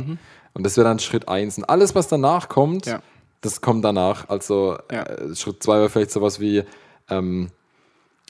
[0.54, 1.58] Und das wäre dann Schritt eins.
[1.58, 2.92] Und alles, was danach kommt, Mhm.
[2.92, 3.02] Ja.
[3.40, 4.28] Das kommt danach.
[4.28, 5.02] Also Ja.
[5.04, 6.64] äh, Schritt zwei wäre vielleicht sowas wie,
[7.08, 7.50] ähm,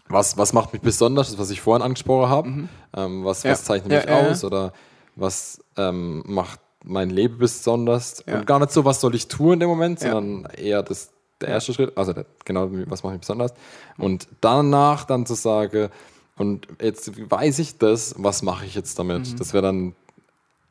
[0.09, 2.49] was, was macht mich besonders, das, was ich vorhin angesprochen habe.
[2.97, 3.49] Ähm, was, Mhm.
[3.49, 3.53] Ja.
[3.53, 4.73] was zeichnet mich ja, aus oder
[5.16, 8.21] was ähm, macht mein Leben besonders.
[8.27, 11.49] Und gar nicht so, was soll ich tun in dem Moment, sondern eher das, der
[11.49, 13.53] erste Schritt, also der, genau, was macht mich besonders.
[13.99, 15.88] Und danach dann zu sagen,
[16.37, 19.33] und jetzt weiß ich das, was mache ich jetzt damit?
[19.33, 19.37] Mhm.
[19.37, 19.97] Das wäre dann,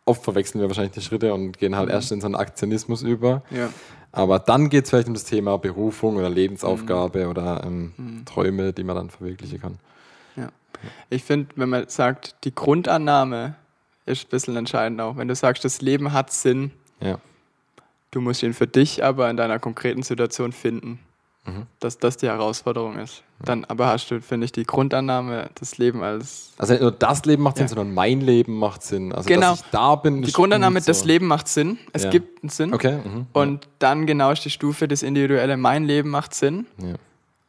[0.05, 3.43] oft verwechseln wir wahrscheinlich die Schritte und gehen halt erst in so einen Aktionismus über.
[3.49, 3.57] Mhm.
[3.57, 3.69] ja.
[4.11, 7.29] Aber dann geht es vielleicht um das Thema Berufung oder Lebensaufgabe Mhm.
[7.29, 9.77] oder ähm, Träume, die man dann verwirklichen kann.
[10.37, 10.47] Ja.
[11.09, 13.55] Ich finde, wenn man sagt, die Grundannahme
[14.05, 15.17] ist ein bisschen entscheidend auch.
[15.17, 17.19] Wenn du sagst, das Leben hat Sinn, Ja.
[18.11, 20.99] du musst ihn für dich aber in deiner konkreten Situation finden.
[21.45, 21.67] Mhm.
[21.79, 23.21] Dass das die Herausforderung ist.
[23.39, 26.53] Dann aber hast du, finde ich, die Grundannahme, das Leben als.
[26.57, 27.67] Also nicht nur das Leben macht Sinn, Ja.
[27.69, 29.11] sondern mein Leben macht Sinn.
[29.13, 29.51] Also Genau.
[29.51, 30.21] dass ich da bin.
[30.23, 31.05] Die Grundannahme, das so.
[31.05, 31.07] Leben.
[31.07, 31.77] Leben macht Sinn.
[31.93, 32.09] Es Ja.
[32.09, 32.73] gibt einen Sinn.
[32.73, 32.97] Okay.
[33.03, 33.27] Mhm.
[33.33, 36.65] Und dann genau ist die Stufe, das Individuelle, mein Leben macht Sinn.
[36.79, 36.95] ja.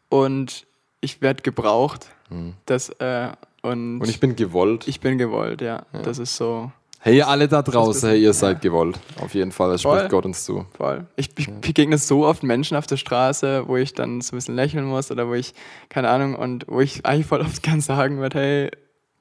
[0.08, 0.66] Und
[1.00, 2.08] ich werde gebraucht.
[2.30, 2.54] Mhm.
[2.66, 3.28] Das, äh,
[3.62, 4.86] Und, Und ich bin gewollt.
[4.86, 5.82] ich bin gewollt, ja.
[6.04, 8.98] Das ist so hey, alle da draußen, hey, ihr seid gewollt.
[9.20, 9.98] Auf jeden Fall, das Voll.
[9.98, 10.66] spricht Gott uns zu.
[10.76, 11.06] voll.
[11.16, 14.84] Ich, begegne so oft Menschen auf der Straße, wo ich dann so ein bisschen lächeln
[14.84, 15.54] muss oder wo ich,
[15.88, 18.70] keine Ahnung, und wo ich eigentlich voll oft kann sagen würde, hey,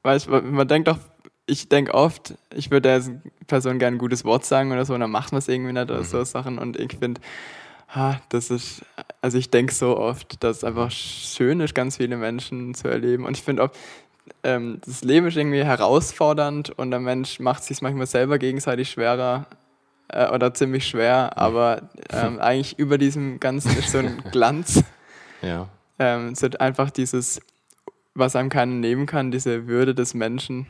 [0.03, 0.97] weißt du, man denkt doch,
[1.47, 4.99] ich denke oft, ich würde der Person gerne ein gutes Wort sagen oder so, und
[4.99, 6.57] dann macht man es irgendwie nicht oder so Sachen.
[6.57, 7.21] Und ich finde,
[7.89, 8.81] ha, das ist,
[9.21, 13.25] also ich denke so oft, dass es einfach schön ist, ganz viele Menschen zu erleben.
[13.25, 13.69] Und ich finde auch,
[14.43, 18.89] ähm, das Leben ist irgendwie herausfordernd und der Mensch macht es sich manchmal selber gegenseitig
[18.89, 19.47] schwerer
[20.09, 24.83] äh, oder ziemlich schwer, aber ähm, eigentlich über diesem Ganzen ist so ein Glanz.
[25.41, 25.67] Ja.
[25.99, 27.39] Ähm, es ist einfach dieses,
[28.13, 30.67] was einem keiner nehmen kann, diese Würde des Menschen,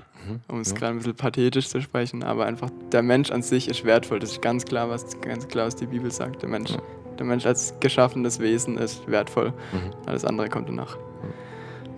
[0.48, 0.76] um es ja.
[0.78, 4.20] gerade ein bisschen pathetisch zu sprechen, aber einfach der Mensch an sich ist wertvoll.
[4.20, 6.42] Das ist ganz klar, was ganz klar, was die Bibel sagt.
[6.42, 6.82] Der Mensch, Ja.
[7.20, 9.50] der Mensch als geschaffenes Wesen ist wertvoll.
[9.72, 9.92] Mhm.
[10.08, 10.98] Alles andere kommt danach.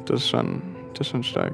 [0.05, 0.61] Das ist schon,
[0.99, 1.53] ist schon stark.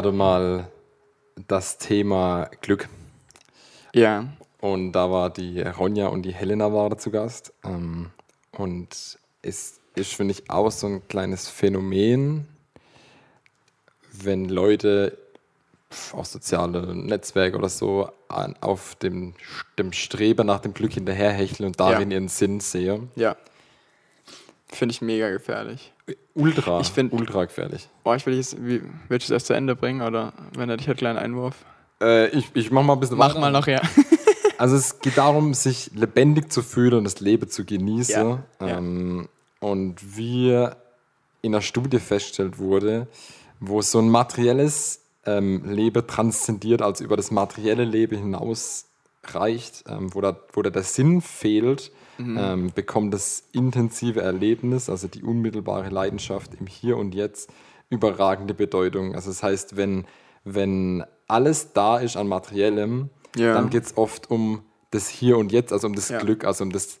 [0.00, 0.66] Hatten mal
[1.46, 2.88] das Thema Glück.
[3.94, 4.24] Ja,
[4.62, 7.52] Und da war die Ronja und die Helena waren zu Gast.
[7.64, 8.08] Ähm,
[8.52, 12.48] und es ist, finde ich, auch so ein kleines Phänomen,
[14.12, 15.18] wenn Leute
[15.92, 19.34] pf, auf soziale Netzwerke oder so an, auf dem,
[19.78, 22.16] dem Streben nach dem Glück hinterherhecheln und darin Ja.
[22.16, 23.10] ihren Sinn sehen.
[23.16, 23.36] ja.
[24.72, 25.92] Finde ich mega gefährlich.
[26.34, 27.88] Ultra, Ich find- ultra gefährlich.
[28.04, 30.76] Oh, ich will jetzt, wie, willst du es erst zu Ende bringen oder wenn er
[30.76, 31.54] dich hat, kleinen Einwurf?
[32.02, 33.40] Äh, ich, ich mach mal ein bisschen Mach weiter.
[33.40, 33.80] mal noch, ja.
[34.58, 38.14] Also es geht darum, sich lebendig zu fühlen und das Leben zu genießen.
[38.14, 38.76] Ja, ja.
[38.76, 39.26] Ähm,
[39.60, 40.50] und wie
[41.40, 43.06] in einer Studie festgestellt wurde,
[43.58, 48.84] wo so ein materielles ähm, Leben transzendiert, also über das materielle Leben hinaus
[49.24, 52.36] reicht, ähm, wo, da, wo da der Sinn fehlt, Mhm.
[52.38, 57.48] ähm, bekommt das intensive Erlebnis, also die unmittelbare Leidenschaft im Hier und Jetzt,
[57.88, 59.14] überragende Bedeutung.
[59.14, 60.04] Also das heißt, wenn,
[60.44, 63.54] wenn alles da ist an Materiellem, Ja.
[63.54, 66.18] dann geht es oft um das Hier und Jetzt, also um das Ja.
[66.18, 67.00] Glück, also um das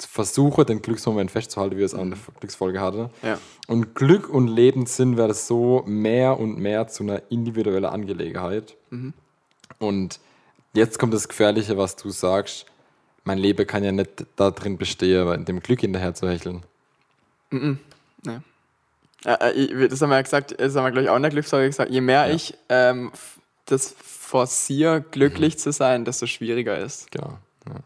[0.00, 3.10] Versuche, den Glücksmoment festzuhalten, wie wir es auch in der Glücksfolge hatten.
[3.22, 3.38] Ja.
[3.66, 8.76] Und Glück und Lebenssinn wird so mehr und mehr zu einer individuellen Angelegenheit.
[8.90, 9.12] Mhm.
[9.78, 10.20] Und
[10.74, 12.66] jetzt kommt das Gefährliche, was du sagst.
[13.24, 16.62] Mein Leben kann ja nicht darin bestehen, in dem Glück hinterher zu hecheln.
[17.50, 18.38] Nee.
[19.24, 21.30] Äh, äh, ich- das haben wir ja gesagt, das haben wir gleich auch in der
[21.30, 22.34] Glücksfolge gesagt, je mehr Ja.
[22.34, 23.10] ich ähm,
[23.66, 27.10] das forciere, glücklich zu sein, desto schwieriger ist.
[27.10, 27.38] Genau.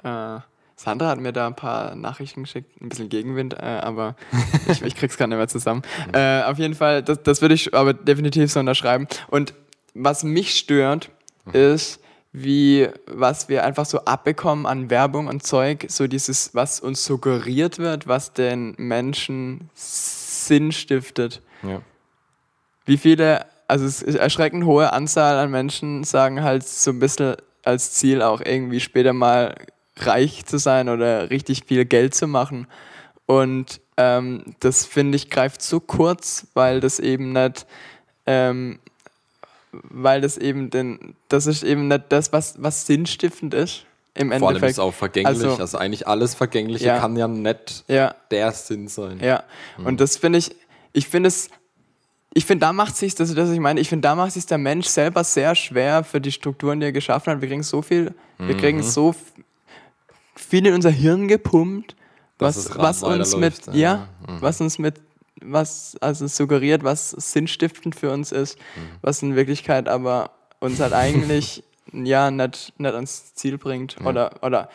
[0.05, 0.37] Ja.
[0.37, 0.40] Äh,
[0.77, 4.16] Sandra hat mir da ein paar Nachrichten geschickt, ein bisschen Gegenwind, äh, aber
[4.68, 5.83] ich, ich krieg's gerade nicht mehr zusammen.
[6.12, 9.07] Äh, auf jeden Fall, das, das würde ich aber definitiv so unterschreiben.
[9.29, 9.55] Und
[9.95, 11.11] was mich stört,
[11.53, 12.01] ist,
[12.33, 17.79] wie, was wir einfach so abbekommen an Werbung und Zeug, so dieses, was uns suggeriert
[17.79, 21.42] wird, was den Menschen Sinn stiftet.
[21.62, 21.83] Ja.
[22.87, 27.37] Wie viele, also es ist erschreckend hohe Anzahl an Menschen sagen halt so ein bisschen
[27.64, 29.55] als Ziel auch irgendwie später mal
[29.99, 32.66] reich zu sein oder richtig viel Geld zu machen.
[33.27, 37.66] Und ähm, das finde ich greift zu kurz, weil das eben nicht,
[38.27, 38.81] ähm,
[39.73, 43.87] weil das eben den, das ist eben nicht das, was, was sinnstiftend ist.
[44.15, 44.73] Im Vor allem ist Endeffekt.
[44.73, 45.27] es auch vergänglich.
[45.45, 46.99] Also, Also- eigentlich alles Vergängliche Ja.
[46.99, 48.15] kann ja nicht ja.
[48.31, 49.21] der Sinn sein.
[49.21, 49.45] Ja,
[49.83, 50.55] und das finde ich,
[50.93, 51.49] ich finde es,
[52.35, 54.59] ich finde, da macht sich das, das ich meine, ich finde, da macht sich der
[54.59, 57.41] Mensch selber sehr schwer für die Strukturen, die er geschaffen hat.
[57.41, 59.17] Wir kriegen so viel, wir kriegen so f-
[60.37, 61.95] viel in unser Hirn gepumpt,
[62.39, 64.41] was, was uns mit, weiterläuft, ja, ja.
[64.41, 65.01] was uns mit,
[65.45, 68.59] was also suggeriert, was sinnstiftend für uns ist,
[69.01, 74.69] was in Wirklichkeit aber uns halt eigentlich ja nicht, nicht ans Ziel bringt oder, oder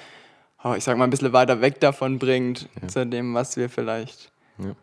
[0.63, 4.31] oh, ich sag mal ein bisschen weiter weg davon bringt, zu dem, was wir vielleicht
[4.57, 4.75] Ja.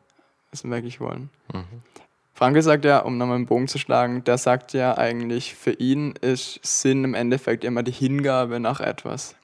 [0.62, 1.31] wirklich wollen.
[2.33, 6.14] Franke sagt ja, um nochmal einen Bogen zu schlagen, der sagt ja eigentlich, für ihn
[6.20, 9.37] ist Sinn im Endeffekt immer die Hingabe nach etwas.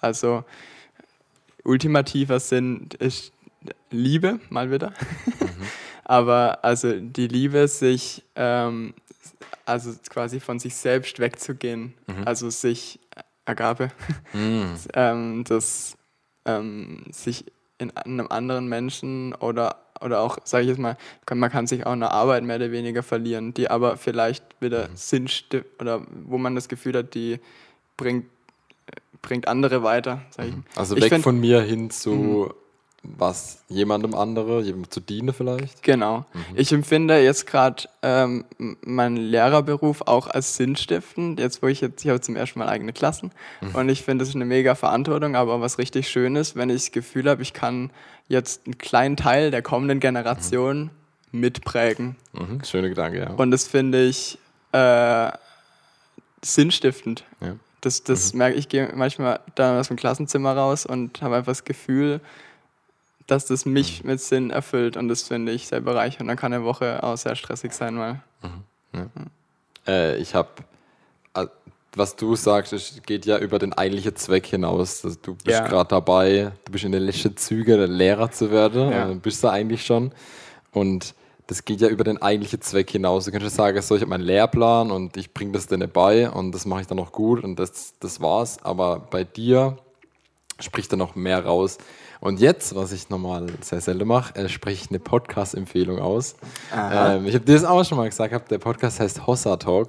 [0.00, 0.44] Also
[1.64, 3.32] ultimativer Sinn ist
[3.90, 4.92] Liebe, mal wieder.
[6.04, 8.94] Aber also die Liebe, sich ähm,
[9.64, 11.94] also quasi von sich selbst wegzugehen,
[12.24, 12.98] also sich
[13.44, 13.90] Agape,
[14.94, 15.96] ähm, das
[16.44, 17.44] ähm, sich
[17.78, 20.96] in einem anderen Menschen oder oder auch, sage ich jetzt mal,
[21.32, 24.88] man kann sich auch in der Arbeit mehr oder weniger verlieren, die aber vielleicht wieder
[24.88, 24.96] mhm.
[24.96, 25.28] Sinn
[25.80, 27.38] oder wo man das Gefühl hat, die
[27.96, 28.26] bringt,
[29.20, 30.22] bringt andere weiter.
[30.30, 30.56] Sag ich.
[30.56, 30.64] Mhm.
[30.74, 32.50] Also weg find, von mir hin zu mhm
[33.04, 35.82] was jemandem andere, jemandem zu dienen vielleicht?
[35.82, 36.24] Genau.
[36.32, 36.44] Mhm.
[36.54, 38.44] Ich empfinde jetzt gerade ähm,
[38.82, 41.40] meinen Lehrerberuf auch als sinnstiftend.
[41.40, 43.74] Jetzt, wo ich jetzt, ich habe zum ersten Mal eigene Klassen mhm.
[43.74, 46.76] und ich finde, das ist eine mega Verantwortung, aber was richtig schön ist, wenn ich
[46.76, 47.90] das Gefühl habe, ich kann
[48.28, 50.90] jetzt einen kleinen Teil der kommenden Generation
[51.32, 51.40] mhm.
[51.40, 52.16] mitprägen.
[52.32, 52.62] Mhm.
[52.64, 53.30] Schöne Gedanke, ja.
[53.30, 54.38] Und das finde ich
[54.70, 55.30] äh,
[56.40, 57.24] sinnstiftend.
[57.40, 57.56] Ja.
[57.80, 58.38] Das, das mhm.
[58.38, 62.20] merke ich, gehe manchmal da aus dem Klassenzimmer raus und habe einfach das Gefühl,
[63.26, 64.10] dass das mich mhm.
[64.10, 66.28] mit Sinn erfüllt und das finde ich sehr bereichernd.
[66.28, 68.22] Dann kann eine Woche auch sehr stressig sein mal.
[68.42, 68.64] Mhm.
[68.94, 69.06] Ja.
[69.86, 70.50] Äh, ich habe,
[71.94, 75.04] was du sagst, geht ja über den eigentlichen Zweck hinaus.
[75.04, 75.66] Also du bist ja.
[75.66, 78.90] gerade dabei, du bist in den letzten Zügen, der Lehrer zu werden.
[78.90, 79.04] Ja.
[79.04, 80.12] Also bist du eigentlich schon.
[80.72, 81.14] Und
[81.46, 83.26] das geht ja über den eigentlichen Zweck hinaus.
[83.26, 86.52] Du könntest sagen, so, ich habe meinen Lehrplan und ich bringe das denen bei und
[86.52, 88.62] das mache ich dann noch gut und das, das war's.
[88.62, 89.76] Aber bei dir
[90.60, 91.78] spricht da noch mehr raus.
[92.22, 96.36] Und jetzt, was ich normal sehr selten mache, äh, spreche ich eine Podcast-Empfehlung aus.
[96.72, 99.88] Ähm, ich habe dir das auch schon mal gesagt, der Podcast heißt Hossa Talk.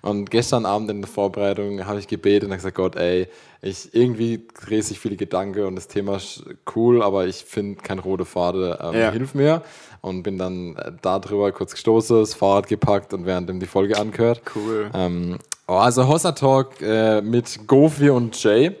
[0.00, 3.28] Und gestern Abend in der Vorbereitung habe ich gebetet und gesagt, Gott, ey,
[3.60, 6.44] ich irgendwie drehe sich viele Gedanken und das Thema ist
[6.74, 9.10] cool, aber ich finde kein rote Faden, ähm, ja.
[9.10, 9.60] hilf mir.
[10.00, 14.40] Und bin dann äh, darüber kurz gestoßen, das Fahrrad gepackt und währenddem die Folge angehört.
[14.56, 14.90] Cool.
[14.94, 15.36] Ähm,
[15.68, 18.74] oh, also Hossa Talk äh, mit Gofi und Jay.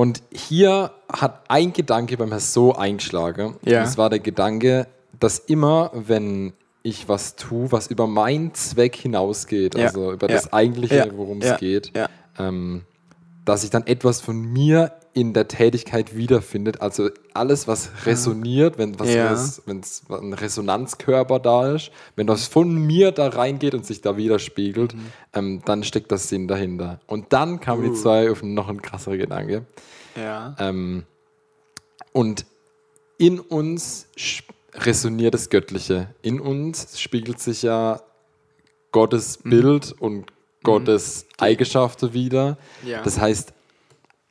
[0.00, 3.56] Und hier hat ein Gedanke beim Herrn so eingeschlagen.
[3.66, 3.82] Ja.
[3.82, 4.86] Das war der Gedanke,
[5.18, 9.88] dass immer, wenn ich was tue, was über meinen Zweck hinausgeht, ja.
[9.88, 10.36] also über ja.
[10.36, 11.92] das Eigentliche, worum es geht,
[12.38, 12.86] ähm,
[13.44, 16.80] dass ich dann etwas von mir in der Tätigkeit wiederfindet.
[16.80, 19.30] Also alles, was resoniert, wenn was, ja.
[19.32, 24.16] was wenn ein Resonanzkörper da ist, wenn das von mir da reingeht und sich da
[24.16, 25.06] widerspiegelt, mhm.
[25.34, 27.00] ähm, dann steckt das Sinn dahinter.
[27.06, 27.90] Und dann kamen uh.
[27.90, 29.66] die zwei auf noch ein krasserer Gedanke.
[30.16, 30.54] Ja.
[30.58, 31.04] Ähm,
[32.12, 32.46] und
[33.18, 34.06] in uns
[34.74, 36.14] resoniert das Göttliche.
[36.22, 38.00] In uns spiegelt sich ja
[38.92, 39.50] Gottes mhm.
[39.50, 40.26] Bild und
[40.62, 41.44] Gottes mhm.
[41.44, 42.58] Eigenschaften wieder.
[42.84, 43.02] Ja.
[43.02, 43.52] Das heißt,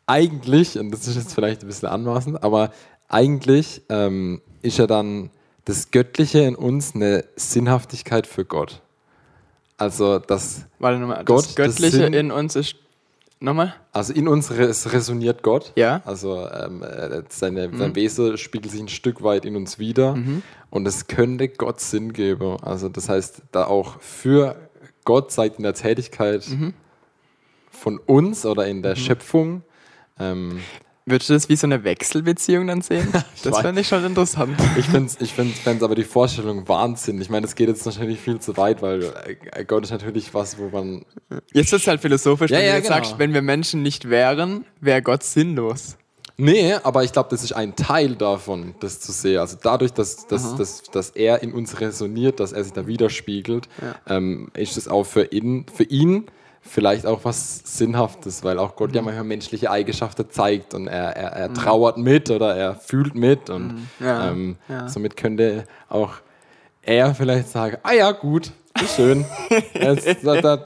[0.09, 2.71] eigentlich, und das ist jetzt vielleicht ein bisschen anmaßend, aber
[3.07, 5.29] eigentlich ähm, ist ja dann
[5.65, 8.81] das Göttliche in uns eine Sinnhaftigkeit für Gott.
[9.77, 12.75] Also das, Warte nochmal, Gott, das Göttliche das in uns ist
[13.41, 13.73] Nochmal?
[13.93, 15.71] Also in uns resoniert Gott.
[15.77, 16.01] Ja.
[16.03, 17.77] Also ähm, äh, seine, mhm.
[17.77, 20.15] sein Wesen spiegelt sich ein Stück weit in uns wieder.
[20.15, 20.41] Mhm.
[20.69, 22.57] Und es könnte Gott Sinn geben.
[22.61, 24.57] Also das heißt, da auch für
[25.05, 26.73] Gott seid in der Tätigkeit mhm.
[27.71, 28.99] von uns oder in der mhm.
[28.99, 29.63] Schöpfung
[30.19, 30.59] ähm,
[31.09, 33.07] Würdest du das wie so eine Wechselbeziehung dann sehen?
[33.43, 34.57] Das fände ich schon interessant.
[34.77, 37.21] Ich finde es ich find's aber die Vorstellung Wahnsinn.
[37.21, 39.03] Ich meine, das geht jetzt natürlich viel zu weit, weil
[39.53, 41.05] äh, Gott ist natürlich was, wo man.
[41.53, 42.97] Jetzt ist es halt philosophisch, ja, wenn ja, du jetzt genau.
[42.97, 45.97] sagst, wenn wir Menschen nicht wären, wäre Gott sinnlos.
[46.35, 49.39] Nee, aber ich glaube, das ist ein Teil davon, das zu sehen.
[49.39, 53.67] Also dadurch, dass, dass, dass, dass er in uns resoniert, dass er sich da widerspiegelt,
[53.81, 54.15] ja.
[54.17, 56.27] ähm, ist es auch für ihn, für ihn
[56.61, 58.95] vielleicht auch was Sinnhaftes, weil auch Gott mhm.
[58.95, 61.53] ja manchmal menschliche Eigenschaften zeigt und er, er, er mhm.
[61.55, 63.87] trauert mit oder er fühlt mit und mhm.
[63.99, 64.87] ja, ähm, ja.
[64.87, 66.13] somit könnte auch
[66.81, 69.25] er vielleicht sagen, ah ja, gut, ist schön.
[69.73, 70.05] das,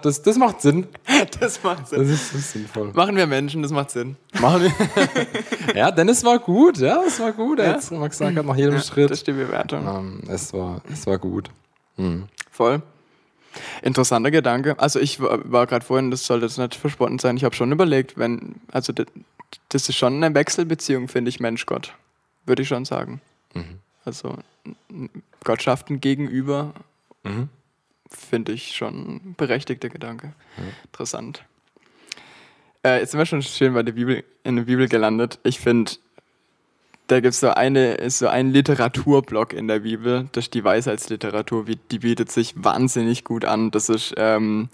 [0.02, 0.88] das, das, macht Sinn.
[1.40, 2.00] Das macht Sinn.
[2.00, 2.92] Das ist, das ist, sinnvoll.
[2.94, 4.16] Machen wir Menschen, das macht Sinn.
[4.40, 5.76] Machen wir.
[5.76, 7.60] ja, denn es war gut, ja, es war gut.
[7.60, 7.72] Ja?
[7.72, 9.10] Jetzt, man gesagt hat, nach jedem ja, Schritt.
[9.10, 9.88] Das ist die Bewertung.
[9.88, 11.50] Ähm, es, war, es war gut.
[11.98, 12.26] Mhm.
[12.52, 12.82] Voll.
[13.82, 14.78] Interessanter Gedanke.
[14.80, 17.72] Also ich war, war gerade vorhin, das soll jetzt nicht verspottend sein, ich habe schon
[17.72, 19.08] überlegt, wenn, also das,
[19.70, 21.94] das ist schon eine Wechselbeziehung, finde ich, Mensch-Gott.
[22.46, 23.22] Würde ich schon sagen.
[23.54, 23.80] Mhm.
[24.06, 24.38] Also
[25.44, 26.74] Gottschaften gegenüber
[27.24, 27.50] mhm.
[28.10, 30.34] finde ich schon ein berechtigter Gedanke.
[30.58, 30.64] Mhm.
[30.86, 31.46] Interessant.
[32.86, 35.40] Äh, jetzt sind wir schon schön bei der Bibel, in der Bibel gelandet.
[35.44, 35.94] Ich finde,
[37.14, 41.66] da gibt es so, eine, so einen Literaturblock in der Bibel, das ist die Weisheitsliteratur,
[41.66, 43.70] die bietet sich wahnsinnig gut an.
[43.70, 44.70] Das ist ähm,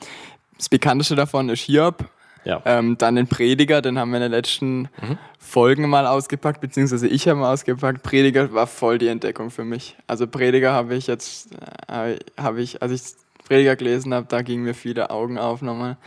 [0.57, 2.05] das bekannteste davon ist Hiob.
[2.45, 2.61] Ja.
[2.63, 5.17] Ähm, dann den Prediger, den haben wir in den letzten mhm.
[5.37, 8.03] Folgen mal ausgepackt, beziehungsweise ich habe mal ausgepackt.
[8.03, 9.97] Prediger war voll die Entdeckung für mich.
[10.07, 11.49] Also Prediger habe ich jetzt,
[11.87, 13.01] äh, habe ich, als ich
[13.45, 15.91] Prediger gelesen habe, da gingen mir viele Augen auf nochmal.
[15.91, 15.97] Mhm.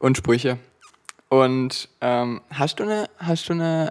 [0.00, 0.58] Und Sprüche.
[1.28, 3.90] Und ähm, hast du eine, hast du eine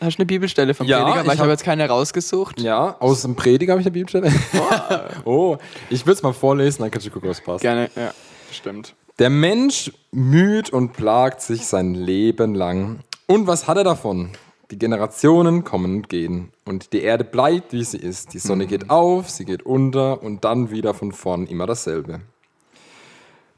[0.00, 1.16] Hast du eine Bibelstelle vom ja, Prediger?
[1.16, 2.58] Weil ich, ich habe hab jetzt keine rausgesucht.
[2.60, 4.32] Ja, aus dem Prediger habe ich eine Bibelstelle.
[5.24, 5.58] oh,
[5.90, 7.60] ich will es mal vorlesen, dann kannst du gucken, was passt.
[7.60, 8.12] Gerne, ja,
[8.50, 8.94] stimmt.
[9.18, 13.00] Der Mensch müht und plagt sich sein Leben lang.
[13.26, 14.30] Und was hat er davon?
[14.70, 18.32] Die Generationen kommen und gehen und die Erde bleibt, wie sie ist.
[18.32, 22.20] Die Sonne geht auf, sie geht unter und dann wieder von vorn immer dasselbe.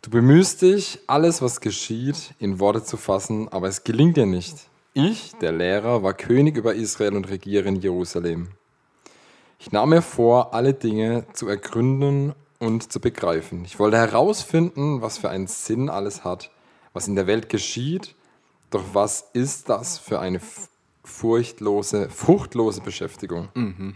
[0.00, 4.56] Du bemühst dich, alles, was geschieht, in Worte zu fassen, aber es gelingt dir nicht.
[4.94, 8.48] Ich, der Lehrer, war König über Israel und regiere in Jerusalem.
[9.58, 13.64] Ich nahm mir vor, alle Dinge zu ergründen und zu begreifen.
[13.64, 16.50] Ich wollte herausfinden, was für einen Sinn alles hat,
[16.92, 18.14] was in der Welt geschieht,
[18.70, 20.40] doch was ist das für eine
[21.04, 23.48] furchtlose, fruchtlose Beschäftigung?
[23.54, 23.94] Mhm.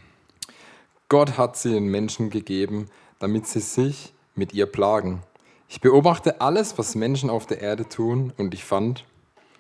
[1.09, 5.23] Gott hat sie den Menschen gegeben, damit sie sich mit ihr plagen.
[5.69, 9.05] Ich beobachte alles, was Menschen auf der Erde tun, und ich fand,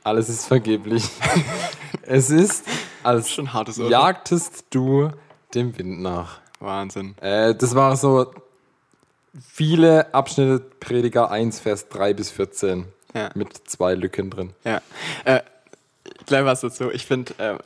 [0.06, 1.10] alles ist vergeblich.
[2.02, 2.64] es ist,
[3.02, 5.10] als Schon hartes jagtest du
[5.54, 6.40] dem Wind nach.
[6.60, 7.16] Wahnsinn.
[7.18, 8.32] Äh, das war so
[9.52, 12.86] viele Abschnitte Prediger 1, Vers 3 bis 14.
[13.14, 13.30] Ja.
[13.34, 14.52] Mit zwei Lücken drin.
[14.64, 14.80] Ja.
[15.24, 15.40] Äh,
[16.26, 16.90] gleich was dazu.
[16.90, 17.58] Ich finde, äh,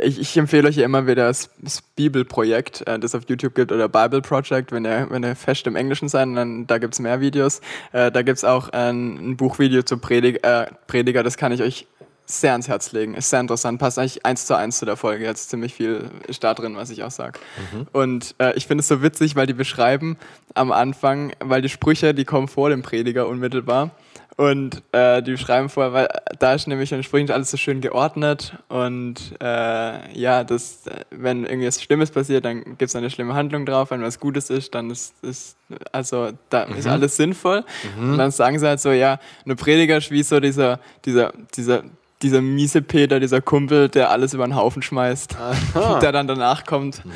[0.00, 3.72] ich, ich, empfehle euch ja immer wieder das, das Bibelprojekt, äh, das auf YouTube gibt,
[3.72, 7.00] oder Bible Project, wenn ihr, wenn ihr fest im Englischen seid, dann da gibt es
[7.00, 7.60] mehr Videos.
[7.92, 11.62] Äh, da gibt es auch ein, ein, Buchvideo zu Predig, äh, Prediger, das kann ich
[11.62, 11.86] euch
[12.26, 13.14] sehr ans Herz legen.
[13.14, 15.24] Ist sehr interessant, passt eigentlich eins zu eins zu der Folge.
[15.24, 17.38] Jetzt ziemlich viel ist da drin, was ich auch sage.
[17.72, 17.86] Mhm.
[17.92, 20.16] Und äh, ich finde es so witzig, weil die beschreiben
[20.54, 23.90] am Anfang, weil die Sprüche, die kommen vor dem Prediger unmittelbar.
[24.36, 29.16] Und äh, die schreiben vor, weil da ist nämlich entsprechend alles so schön geordnet und
[29.42, 34.00] äh, ja, das, wenn irgendwas Schlimmes passiert, dann gibt es eine schlimme Handlung drauf, wenn
[34.00, 35.56] was Gutes ist, dann ist, ist
[35.92, 36.76] also da mhm.
[36.76, 37.64] ist alles sinnvoll.
[37.98, 38.12] Mhm.
[38.12, 41.82] Und dann sagen sie halt so, ja, eine Prediger ist wie so dieser, dieser, dieser,
[42.22, 45.36] dieser miese Peter, dieser Kumpel, der alles über den Haufen schmeißt,
[45.74, 45.98] Aha.
[46.00, 47.04] der dann danach kommt.
[47.04, 47.12] Mhm.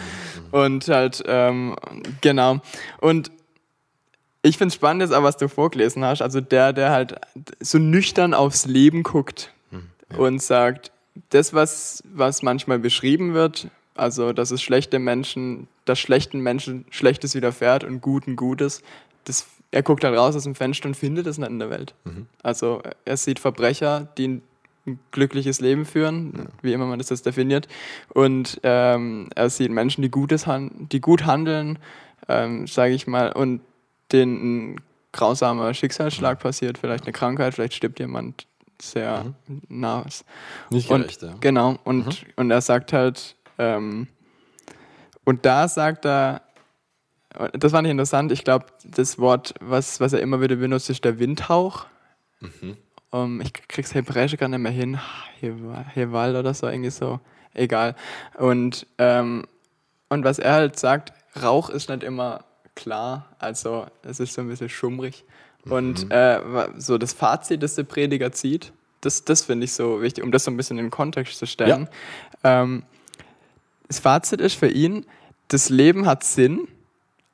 [0.51, 1.77] Und halt, ähm,
[2.21, 2.61] genau.
[3.01, 3.31] Und
[4.47, 6.23] ich finde es spannend, jetzt aber was du vorgelesen hast.
[6.23, 7.17] Also der, der halt
[7.61, 9.83] so nüchtern aufs Leben guckt hm,
[10.13, 10.19] ja.
[10.19, 10.93] und sagt,
[11.31, 17.35] das, was, was manchmal beschrieben wird, also dass es schlechte Menschen, dass schlechten Menschen Schlechtes
[17.35, 18.83] widerfährt und Guten Gutes,
[19.25, 21.95] das, er guckt halt raus aus dem Fenster und findet es nicht in der Welt.
[22.05, 22.27] Mhm.
[22.43, 24.29] Also er sieht Verbrecher, die
[24.87, 26.45] ein glückliches Leben führen, ja.
[26.63, 27.67] wie immer man das jetzt definiert,
[28.11, 31.81] und ähm, er sieht Menschen, die, Gutes die gut handeln,
[32.29, 33.61] ähm, sage ich mal, und
[34.13, 34.81] denen ein
[35.13, 38.47] grausamer Schicksalsschlag passiert, vielleicht eine Krankheit, vielleicht stirbt jemand
[38.81, 39.63] sehr mhm.
[39.69, 40.25] nahes.
[40.71, 41.37] Nicht gerecht, und, ja.
[41.41, 42.33] Genau, und, mhm.
[42.37, 44.09] und er sagt halt, ähm,
[45.25, 46.43] und da sagt er,
[47.53, 51.05] das fand ich interessant, ich glaube, das Wort, was, was er immer wieder benutzt, ist
[51.05, 51.87] der Windhauch.
[52.41, 52.77] Mhm.
[53.11, 54.99] Um, ich krieg's Hebräische gar nicht mehr hin,
[55.41, 57.21] Heval oder so, irgendwie so,
[57.55, 57.95] egal.
[58.37, 59.47] Und, ähm,
[60.09, 62.45] und was er halt sagt, Rauch ist nicht immer
[62.77, 63.27] klar.
[63.39, 65.25] Also es ist so ein bisschen schummrig.
[65.65, 66.11] Und mhm.
[66.13, 70.31] äh, so das Fazit, das der Prediger zieht, das, das finde ich so wichtig, um
[70.31, 71.89] das so ein bisschen in den Kontext zu stellen.
[72.45, 72.63] Ja.
[72.63, 72.85] Ähm,
[73.89, 75.05] das Fazit ist für ihn,
[75.49, 76.69] das Leben hat Sinn,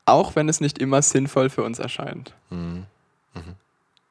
[0.07, 2.35] auch wenn es nicht immer sinnvoll für uns erscheint.
[2.50, 2.59] Mhm.
[2.59, 2.87] Mhm.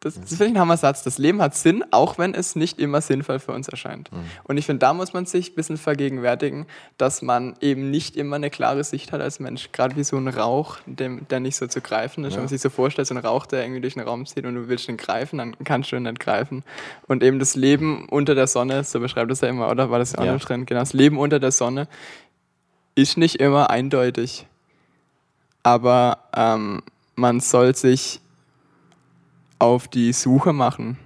[0.01, 1.03] Das, das finde ich ein Hammer-Satz.
[1.03, 4.11] Das Leben hat Sinn, auch wenn es nicht immer sinnvoll für uns erscheint.
[4.11, 4.17] Mhm.
[4.45, 6.65] Und ich finde, da muss man sich ein bisschen vergegenwärtigen,
[6.97, 9.71] dass man eben nicht immer eine klare Sicht hat als Mensch.
[9.71, 12.31] Gerade wie so ein Rauch, dem, der nicht so zu greifen ist.
[12.31, 12.37] Ja.
[12.37, 14.55] Wenn man sich so vorstellt, so ein Rauch, der irgendwie durch den Raum zieht und
[14.55, 16.63] du willst ihn greifen, dann kannst du ihn nicht greifen.
[17.07, 20.15] Und eben das Leben unter der Sonne, so beschreibt es ja immer, oder war das
[20.15, 20.33] auch ja.
[20.33, 20.65] noch drin?
[20.65, 21.87] Genau, das Leben unter der Sonne
[22.95, 24.47] ist nicht immer eindeutig.
[25.61, 26.81] Aber ähm,
[27.15, 28.20] man soll sich
[29.61, 30.97] auf die Suche machen.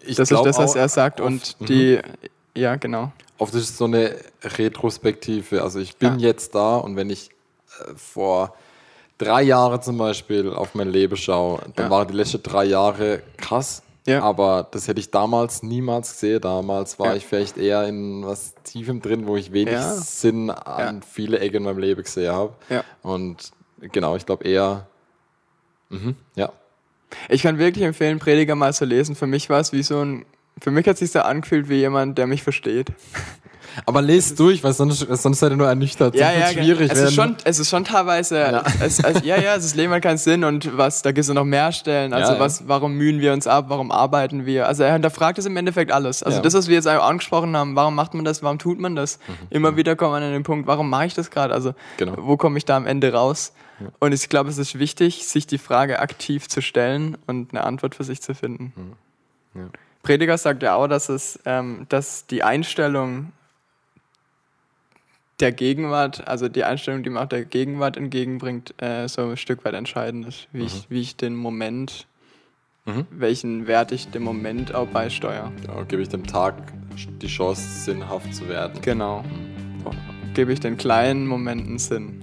[0.00, 1.20] Ich das ist das, was er sagt.
[1.20, 1.66] und mhm.
[1.66, 2.00] die,
[2.56, 3.12] ja, genau.
[3.38, 5.62] Oft ist es so eine Retrospektive.
[5.62, 6.28] Also ich bin ja.
[6.28, 7.30] jetzt da und wenn ich
[7.80, 8.54] äh, vor
[9.18, 11.90] drei Jahren zum Beispiel auf mein Leben schaue, dann ja.
[11.90, 13.82] waren die letzten drei Jahre krass.
[14.06, 14.22] Ja.
[14.22, 16.40] Aber das hätte ich damals niemals gesehen.
[16.40, 17.14] Damals war ja.
[17.14, 19.94] ich vielleicht eher in was Tiefem drin, wo ich wenig ja.
[19.94, 22.54] Sinn an viele Ecken in meinem Leben gesehen habe.
[23.02, 24.86] Und genau, ich glaube eher,
[25.88, 26.52] mhm, ja.
[27.28, 29.14] Ich kann wirklich empfehlen, Prediger mal zu lesen.
[29.14, 30.24] Für mich war es wie so ein,
[30.60, 32.92] für mich hat es sich so angefühlt wie jemand, der mich versteht.
[33.86, 36.14] Aber lest durch, weil sonst, sonst seid ihr nur ernüchtert.
[36.14, 36.90] Ja, ja, schwierig.
[36.90, 40.02] Es ist, schon, es ist schon teilweise, ja, es, es, ja, ja, das Leben hat
[40.02, 42.12] keinen Sinn und was, da gibt es noch mehr Stellen.
[42.12, 44.68] Also ja, was, warum mühen wir uns ab, warum arbeiten wir?
[44.68, 46.22] Also er hinterfragt es im Endeffekt alles.
[46.22, 49.18] Also das, was wir jetzt angesprochen haben, warum macht man das, warum tut man das?
[49.26, 49.32] Mhm.
[49.50, 51.54] Immer wieder kommt man an den Punkt, warum mache ich das gerade?
[51.54, 52.14] Also genau.
[52.18, 53.52] wo komme ich da am Ende raus?
[53.98, 57.94] Und ich glaube, es ist wichtig, sich die Frage aktiv zu stellen und eine Antwort
[57.94, 58.72] für sich zu finden.
[58.74, 59.60] Mhm.
[59.60, 59.68] Ja.
[60.02, 63.32] Prediger sagt ja auch, dass, es, ähm, dass die Einstellung
[65.40, 69.64] der Gegenwart, also die Einstellung, die man auch der Gegenwart entgegenbringt, äh, so ein Stück
[69.64, 70.66] weit entscheidend ist, wie, mhm.
[70.66, 72.06] ich, wie ich den Moment,
[72.84, 73.06] mhm.
[73.10, 75.52] welchen Wert ich dem Moment auch beisteuere.
[75.66, 76.54] Ja, gebe ich dem Tag
[77.20, 78.80] die Chance, sinnhaft zu werden.
[78.82, 79.24] Genau.
[80.34, 82.22] Gebe ich den kleinen Momenten Sinn.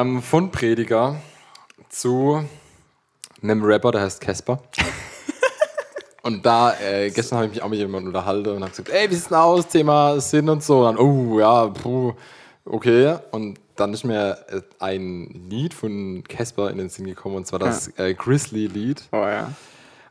[0.00, 1.20] Ähm, von Prediger
[1.90, 2.42] zu
[3.42, 4.62] einem Rapper, der heißt Casper.
[6.22, 9.10] und da, äh, gestern habe ich mich auch mit jemandem unterhalten und habe gesagt, ey,
[9.10, 10.86] wie sieht's denn aus, Thema Sinn und so.
[10.86, 12.14] Und dann, oh, ja, puh,
[12.64, 13.18] okay.
[13.30, 17.58] Und dann ist mir äh, ein Lied von Casper in den Sinn gekommen, und zwar
[17.58, 19.02] das äh, Grizzly-Lied.
[19.12, 19.52] Oh ja.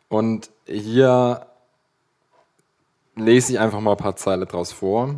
[0.08, 1.48] Und hier
[3.16, 5.16] lese ich einfach mal ein paar Zeile draus vor.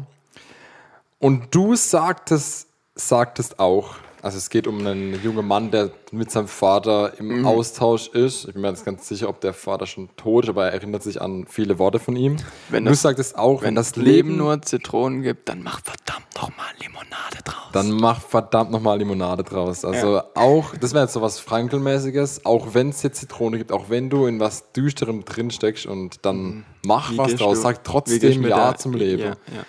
[1.19, 6.47] Und du sagtest, sagtest auch, also es geht um einen jungen Mann, der mit seinem
[6.47, 7.45] Vater im Mhm.
[7.47, 8.45] Austausch ist.
[8.47, 11.03] Ich bin mir jetzt ganz sicher, ob der Vater schon tot ist, aber er erinnert
[11.03, 12.37] sich an viele Worte von ihm.
[12.69, 15.81] Wenn du das- sagtest auch, wenn, Wenn das das Leben nur Zitronen gibt, dann mach
[15.83, 17.57] verdammt nochmal Limonade draus.
[17.73, 19.85] dann mach verdammt nochmal Limonade draus.
[19.85, 20.25] Also Ja.
[20.35, 24.09] auch, das wäre jetzt so was Frankelmäßiges, auch wenn es jetzt Zitrone gibt, auch wenn
[24.09, 27.13] du in was Düsterem drin steckst und dann mach Mhm.
[27.13, 29.21] Wie was draus, du- sag trotzdem Ja zum Leben.
[29.23, 29.63] Ja, ja.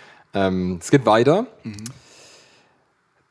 [0.48, 1.46] Ähm, es geht weiter.
[1.62, 1.76] Mhm.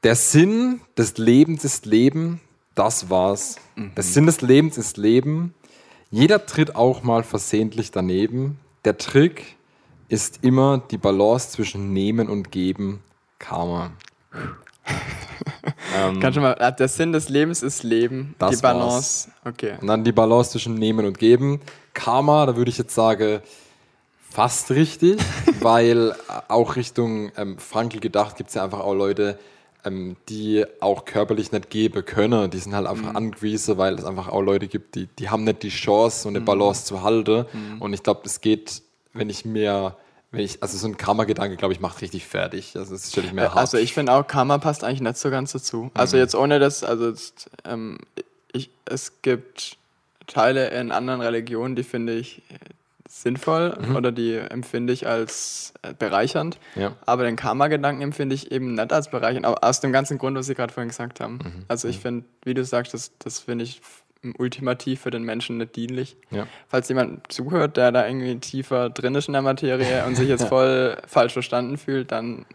[0.03, 2.41] Der Sinn des Lebens ist Leben,
[2.73, 3.57] das war's.
[3.75, 3.93] Mhm.
[3.93, 5.53] Der Sinn des Lebens ist Leben.
[6.09, 8.59] Jeder tritt auch mal versehentlich daneben.
[8.83, 9.57] Der Trick
[10.09, 13.03] ist immer die Balance zwischen Nehmen und Geben.
[13.37, 13.91] Karma.
[15.95, 18.33] ähm, Kannst du mal, ah, der Sinn des Lebens ist Leben.
[18.41, 19.29] Die Balance.
[19.45, 19.75] Okay.
[19.79, 21.61] und dann die Balance zwischen Nehmen und Geben.
[21.93, 23.41] Karma, da würde ich jetzt sagen,
[24.31, 25.21] fast richtig,
[25.59, 26.15] weil
[26.47, 29.37] auch Richtung ähm, Frankl gedacht gibt es ja einfach auch Leute,
[29.85, 32.49] ähm, die auch körperlich nicht geben können.
[32.49, 35.63] Die sind halt einfach angewiesen, weil es einfach auch Leute gibt, die, die haben nicht
[35.63, 37.45] die Chance, so eine Balance zu halten.
[37.79, 38.81] Und ich glaube, es geht,
[39.13, 39.95] wenn ich mir,
[40.31, 42.75] wenn ich, also so ein Karma-Gedanke, glaube ich, macht richtig fertig.
[42.75, 43.57] Also das stelle ich mir hart.
[43.57, 45.91] Also ich finde auch, Karma passt eigentlich nicht so ganz dazu.
[45.93, 47.97] Also jetzt ohne das, also jetzt, ähm,
[48.53, 49.77] ich, es gibt
[50.27, 52.41] Teile in anderen Religionen, die finde ich
[53.13, 56.57] sinnvoll oder die empfinde ich als äh, bereichernd.
[56.75, 56.93] Ja.
[57.05, 60.45] Aber den Karma-Gedanken empfinde ich eben nicht als bereichernd, aber aus dem ganzen Grund, was
[60.45, 61.39] Sie gerade vorhin gesagt haben.
[61.43, 61.65] Mhm.
[61.67, 63.81] Also ich finde, wie du sagst, das, das finde ich
[64.37, 66.15] ultimativ für den Menschen nicht dienlich.
[66.29, 66.47] Ja.
[66.69, 70.45] Falls jemand zuhört, der da irgendwie tiefer drin ist in der Materie und sich jetzt
[70.47, 72.45] voll falsch verstanden fühlt, dann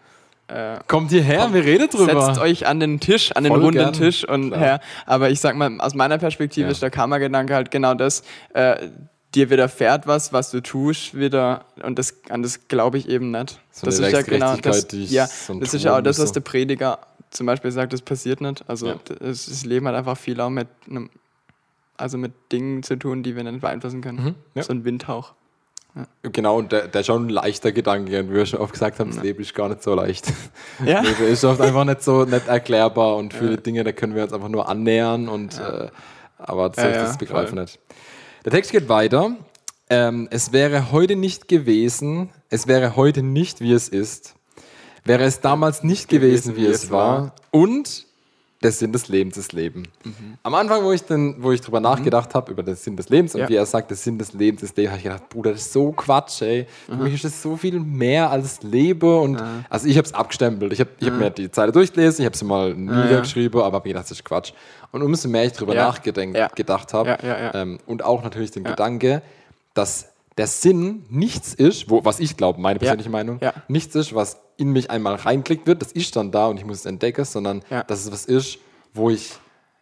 [0.49, 2.25] äh, Kommt hierher, wir reden drüber.
[2.27, 4.61] setzt euch an den Tisch, an den Voll runden gern, Tisch und klar.
[4.61, 4.81] her.
[5.05, 6.73] Aber ich sag mal, aus meiner Perspektive Ja.
[6.73, 8.23] ist der Karma-Gedanke halt genau das,
[8.55, 8.89] äh,
[9.37, 13.61] dir widerfährt was, was du tust, wieder, und das, an das glaube ich eben nicht.
[13.71, 16.41] So das ist ja genau das, ja, so das ist ja auch das, was der
[16.41, 16.99] Prediger
[17.31, 18.65] zum Beispiel sagt, das passiert nicht.
[18.69, 18.95] Also Ja.
[19.21, 21.11] das, das Leben hat einfach viel auch mit einem,
[21.97, 24.25] also mit Dingen zu tun, die wir nicht beeinflussen können.
[24.25, 24.63] Mhm, ja.
[24.63, 25.33] So ein Windhauch.
[26.23, 29.15] Genau, und der, der ist schon ein leichter Gedanke, wie wir schon oft gesagt haben,
[29.15, 30.27] das Leben ist gar nicht so leicht.
[30.85, 31.03] Ja?
[31.03, 34.25] Das Leben ist oft einfach nicht so nicht erklärbar und viele Dinge, da können wir
[34.25, 35.89] uns einfach nur annähern und äh,
[36.39, 37.79] aber Ja, ja, das begreifen nicht.
[38.47, 39.35] Der Text geht weiter.
[39.91, 44.37] Ähm, es wäre heute nicht gewesen, es wäre heute nicht, wie es ist,
[45.05, 47.35] wäre es damals nicht gewesen, wie, es war.
[47.51, 48.06] Und
[48.63, 49.83] der Sinn des Lebens ist Leben.
[50.43, 53.35] Am Anfang, wo ich, dann, wo ich drüber nachgedacht habe, über den Sinn des Lebens
[53.35, 53.49] und Ja.
[53.51, 55.73] wie er sagt, der Sinn des Lebens ist Leben, habe ich gedacht, Bruder, das ist
[55.75, 56.67] so Quatsch, ey.
[56.87, 59.19] Für mich ist das so viel mehr als Leben.
[59.21, 60.73] Und also ich habe es abgestempelt.
[60.73, 63.89] Ich habe ich hab mir die Zeile durchgelesen, ich habe sie mal niedergeschrieben, aber habe
[63.89, 64.53] gedacht, das ist Quatsch.
[64.91, 65.87] Und umso mehr ich drüber Ja.
[65.89, 66.49] nachgedenkt, Ja.
[66.49, 67.55] gedacht habe, Ja, ja, ja.
[67.55, 69.21] Ähm, und auch natürlich den Gedanke,
[69.75, 73.55] dass der Sinn nichts ist, wo, was ich glaube, meine persönliche Meinung, Ja.
[73.69, 76.79] nichts ist, was in mich einmal reinklickt wird, das ist dann da und ich muss
[76.81, 77.83] es entdecken, sondern Ja.
[77.85, 78.59] dass es was ist,
[78.95, 79.33] wo ich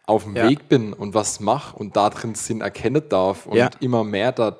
[0.05, 0.47] auf dem Ja.
[0.49, 3.69] Weg bin und was mache und da drin Sinn erkennen darf und Ja.
[3.79, 4.57] immer mehr da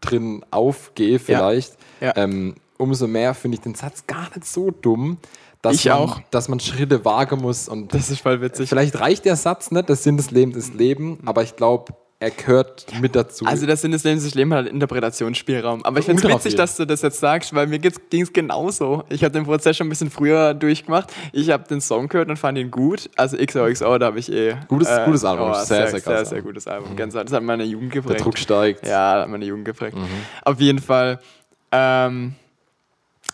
[0.00, 2.12] drin aufgehe vielleicht, Ja.
[2.16, 5.18] Ähm, umso mehr finde ich den Satz gar nicht so dumm,
[5.62, 6.20] dass, Ich man, auch.
[6.30, 8.68] dass man Schritte wagen muss und Das ist voll witzig.
[8.68, 12.30] vielleicht reicht der Satz nicht, der Sinn des Lebens ist Leben, aber ich glaube, er
[12.30, 13.44] gehört mit dazu.
[13.46, 15.84] Also der Sinn des Lebens, das Leben hat halt Interpretationsspielraum.
[15.84, 16.56] Aber ich finde es witzig, viel.
[16.56, 19.04] dass du das jetzt sagst, weil mir ging es genauso.
[19.08, 21.12] Ich habe den Prozess schon ein bisschen früher durchgemacht.
[21.32, 23.08] Ich habe den Song gehört und fand ihn gut.
[23.14, 24.56] Also XOXO, da habe ich eh...
[24.66, 25.50] Gutes- gutes Album.
[25.50, 26.96] Oh, Sehr, sehr, sehr sehr, sehr, gutes Album.
[26.96, 28.24] Ganz, das hat meine Jugend der geprägt.
[28.24, 28.84] Druck steigt.
[28.84, 29.96] Ja, das hat meine Jugend geprägt.
[30.44, 31.20] Auf jeden Fall.
[31.70, 32.34] Ähm,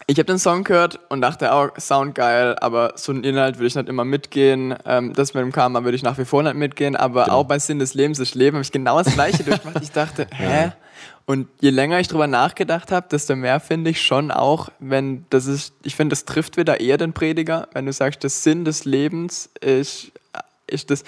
[0.06, 3.68] Ich habe den Song gehört und dachte auch, Sound geil, aber so einen Inhalt würde
[3.68, 4.74] ich nicht immer mitgehen.
[4.84, 7.36] Ähm, das mit dem Karma würde ich nach wie vor nicht mitgehen, aber Genau.
[7.38, 9.82] auch bei Sinn des Lebens ist Leben habe ich genau das gleiche durchgemacht.
[9.82, 10.72] Ich dachte, hä?
[11.26, 15.46] Und je länger ich drüber nachgedacht habe, desto mehr finde ich schon auch, wenn das
[15.46, 18.84] ist, ich finde, das trifft wieder eher den Prediger, wenn du sagst, der Sinn des
[18.84, 20.12] Lebens ist,
[20.66, 21.02] ist das,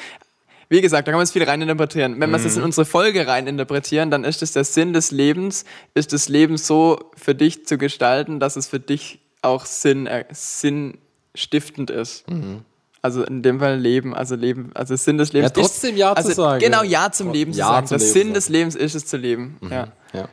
[0.68, 2.18] wie gesagt, da kann man es viel reininterpretieren.
[2.20, 2.66] Wenn wir es jetzt in Mhm.
[2.66, 5.64] unsere Folge reininterpretieren, dann ist es der Sinn des Lebens,
[5.94, 10.24] ist das Leben so für dich zu gestalten, dass es für dich auch Sinn, äh,
[10.30, 12.28] sinnstiftend ist.
[12.30, 12.62] Mhm.
[13.02, 15.52] Also in dem Fall Leben, also Leben, also Sinn des Lebens.
[15.54, 16.60] Ja, trotzdem ist, Ja zu also sagen.
[16.60, 17.86] Genau, Ja zum Leben zu Ja sagen.
[17.86, 18.34] zum Der Sinn sagen.
[18.34, 19.58] des Lebens ist es zu leben.
[19.70, 19.88] Ja.
[20.12, 20.28] Ja.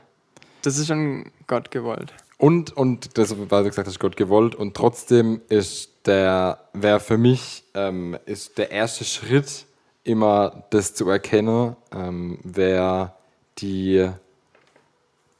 [0.63, 2.13] Das ist schon Gott gewollt.
[2.37, 4.55] Und, und das, weil du gesagt hast, Gott gewollt.
[4.55, 9.65] Und trotzdem ist der, wäre für mich, ähm, ist der erste Schritt
[10.03, 13.13] immer das zu erkennen, ähm, wäre
[13.59, 14.09] die,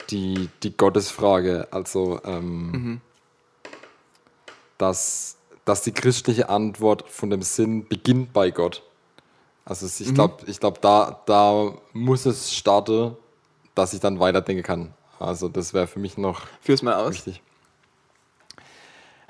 [0.09, 1.68] die, die Gottesfrage.
[1.72, 3.01] Also, ähm,
[4.78, 8.84] dass, dass die christliche Antwort von dem Sinn beginnt bei Gott.
[9.66, 13.16] Also ich glaube, ich glaub, da, da muss es starten,
[13.76, 14.93] dass ich dann weiterdenken kann.
[15.20, 17.14] Also das wäre für mich noch Führ's mal aus.
[17.14, 17.41] Richtig.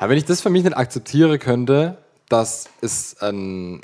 [0.01, 3.81] Ja, wenn ich das für mich nicht akzeptieren könnte, dass es einen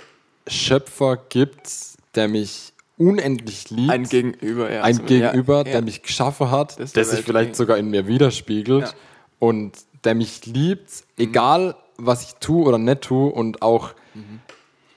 [0.49, 1.69] Schöpfer gibt,
[2.15, 4.81] der mich unendlich liebt, Ein Gegenüber, ja.
[4.81, 5.81] ein Gegenüber, ja, der ja.
[5.81, 8.93] mich geschaffen hat, Das der der sich vielleicht sogar in mir widerspiegelt Ja.
[9.39, 9.71] und
[10.03, 13.93] der mich liebt, egal was ich tue oder nicht tue und auch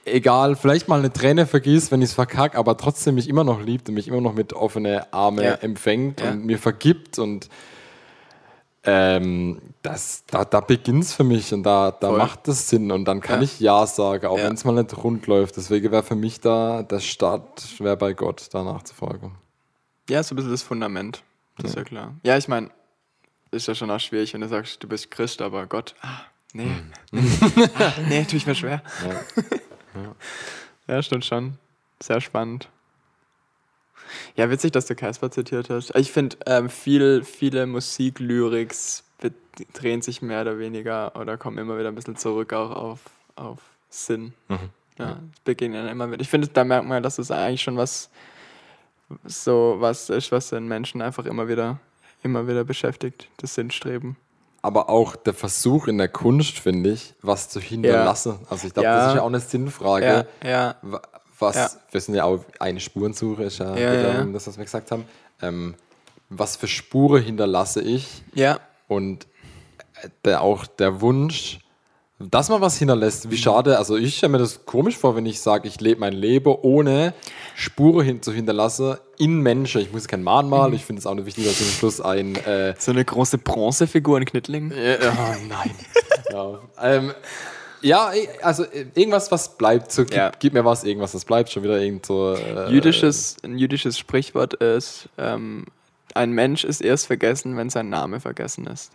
[0.05, 3.61] egal, vielleicht mal eine Träne vergießt, wenn ich es verkacke, aber trotzdem mich immer noch
[3.61, 5.53] liebt und mich immer noch mit offenen Arme Ja.
[5.55, 7.47] empfängt und mir vergibt und
[8.85, 12.17] ähm, das, da, da beginnt es für mich und da, da Voll.
[12.17, 13.43] macht es Sinn und dann kann Ja.
[13.43, 14.45] ich Ja sagen, auch Ja.
[14.45, 15.55] wenn es mal nicht rund läuft.
[15.57, 19.35] Deswegen wäre für mich da der Start, wäre bei Gott danach zu folgen.
[20.09, 21.23] Ja, so ein bisschen das Fundament.
[21.57, 22.13] Das ist ja klar.
[22.23, 22.71] Ja, ich meine,
[23.51, 26.21] ist ja schon auch schwierig, wenn du sagst, du bist Christ, aber Gott, ah,
[26.53, 26.71] nee.
[27.79, 28.81] ah, nee, tue ich mir schwer.
[30.87, 31.01] Ja.
[31.03, 31.57] stimmt schon.
[32.01, 32.67] Sehr spannend.
[34.35, 35.95] Ja, witzig, dass du Casper zitiert hast.
[35.95, 39.03] Ich finde, ähm, viel, viele Musiklyrics
[39.73, 42.99] drehen sich mehr oder weniger oder kommen immer wieder ein bisschen zurück auch auf,
[43.35, 43.59] auf
[43.89, 44.33] Sinn.
[44.97, 46.21] Ja, es begegnen immer wieder.
[46.21, 48.09] Ich finde, da merkt man, dass es eigentlich schon was
[49.25, 51.79] so was ist, was den Menschen einfach immer wieder,
[52.23, 54.15] immer wieder beschäftigt, das Sinnstreben.
[54.61, 58.39] Aber auch der Versuch in der Kunst, finde ich, was zu hinterlassen.
[58.49, 58.95] Also ich glaube, Ja.
[58.97, 60.25] das ist ja auch eine Sinnfrage.
[60.41, 60.49] Ja,
[60.81, 60.99] ja.
[61.39, 61.69] Was, Ja.
[61.91, 64.91] wir sind ja auch eine Spurensuche, ist ja, Ja, geht ja, das, was wir gesagt
[64.91, 65.05] haben.
[65.41, 65.75] Ähm,
[66.29, 68.23] was für Spuren hinterlasse ich?
[68.33, 69.25] Ja, Und
[70.01, 71.59] äh, der, auch der Wunsch,
[72.19, 73.29] dass man was hinterlässt.
[73.31, 76.13] Wie schade, also ich stelle mir das komisch vor, wenn ich sage, ich lebe mein
[76.13, 77.13] Leben ohne
[77.55, 79.81] Spuren hin zu hinterlassen in Menschen.
[79.81, 80.75] Ich muss kein Mahnmal, Mhm.
[80.75, 84.17] ich finde es auch nicht wichtig, dass am Schluss ein äh, so eine große Bronzefigur
[84.19, 84.71] in Knittling.
[84.71, 85.71] ja, oh nein.
[86.31, 86.59] ja.
[86.81, 87.13] Ähm,
[87.83, 88.11] ja,
[88.41, 89.91] also äh, irgendwas, was bleibt.
[89.91, 90.31] So, gib, Ja.
[90.39, 91.51] gib mir was, irgendwas, das bleibt.
[91.51, 92.33] Schon wieder irgend so.
[92.33, 95.65] Äh, Jüdisches, ein jüdisches Sprichwort ist, ähm,
[96.15, 98.91] ein Mensch ist erst vergessen, wenn sein Name vergessen ist.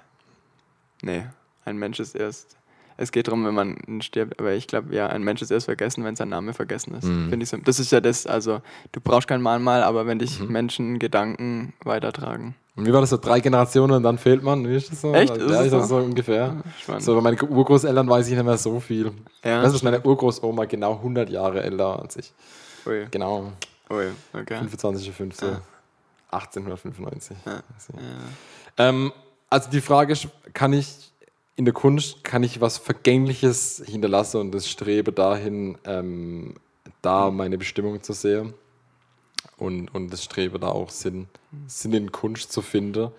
[1.03, 1.25] Nee,
[1.65, 2.57] ein Mensch ist erst.
[3.01, 6.03] Es geht darum, wenn man stirbt, aber ich glaube, ja, ein Mensch ist erst vergessen,
[6.05, 7.05] wenn sein Name vergessen ist.
[7.05, 7.31] Mhm.
[7.31, 7.57] Finde ich so.
[7.57, 8.61] Das ist ja das, also
[8.91, 12.57] du brauchst kein Mahnmal, aber wenn dich Menschen Gedanken weitertragen.
[12.79, 13.17] Und wie war das so?
[13.17, 14.67] Drei Generationen und dann fehlt man?
[14.69, 15.13] Wie ist das so?
[15.13, 15.37] Echt?
[15.37, 15.99] Ja, Ist es ist das so?
[15.99, 16.63] so ungefähr.
[16.81, 17.03] Spannend.
[17.03, 19.11] So, bei meinen Urgroßeltern weiß ich nicht mehr so viel.
[19.43, 19.63] Ja.
[19.63, 22.33] Das ist meine Urgroßoma genau 100 Jahre älter als ich.
[22.87, 23.51] Ui, Genau,
[23.91, 24.61] ui, okay.
[24.61, 25.57] 25.05.
[26.31, 27.37] 1895.
[27.45, 27.63] Ja.
[27.75, 27.93] Also,
[28.77, 29.13] ähm,
[29.51, 31.11] also die Frage ist, kann ich
[31.57, 36.55] in der Kunst, kann ich was Vergängliches hinterlassen und das strebe dahin, ähm,
[37.03, 38.55] da meine Bestimmung zu sehen
[39.59, 41.29] und, und das strebe da auch Sinn,
[41.67, 43.11] Sinn in Kunst zu finden,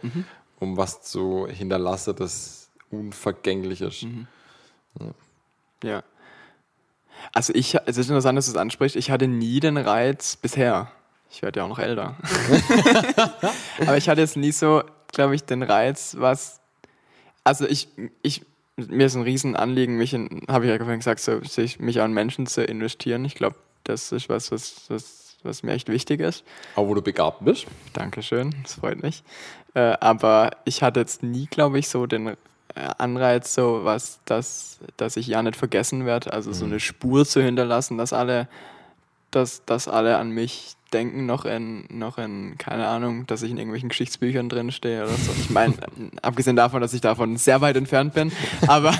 [0.59, 4.05] um was zu hinterlassen, das unvergänglich ist.
[5.83, 6.03] Ja.
[7.33, 10.91] Also ich, es ist interessant, dass du es ansprichst, ich hatte nie den Reiz bisher.
[11.31, 12.15] Ich werde ja auch noch älter.
[13.81, 16.59] Aber ich hatte jetzt nie so, glaube ich, den Reiz, was.
[17.43, 17.89] Also ich,
[18.23, 22.01] ich, mir ist ein Riesenanliegen, mich in, habe ich ja vorhin gesagt, so, sich, mich
[22.01, 23.25] an Menschen zu investieren.
[23.25, 26.43] Ich glaube, das ist was, was, was, was mir echt wichtig ist.
[26.75, 27.65] Auch wo du begabt bist.
[27.93, 29.23] Dankeschön, das freut mich.
[29.73, 32.35] Äh, aber ich hatte jetzt nie, glaube ich, so den äh,
[32.97, 37.41] Anreiz, so was, dass, dass ich ja nicht vergessen werde, also so eine Spur zu
[37.41, 38.47] hinterlassen, dass alle,
[39.31, 43.57] dass, dass alle an mich denken, noch in, noch in, keine Ahnung, dass ich in
[43.57, 45.31] irgendwelchen Geschichtsbüchern drin stehe oder so.
[45.39, 45.75] Ich meine,
[46.23, 48.31] abgesehen davon, dass ich davon sehr weit entfernt bin,
[48.67, 48.93] aber,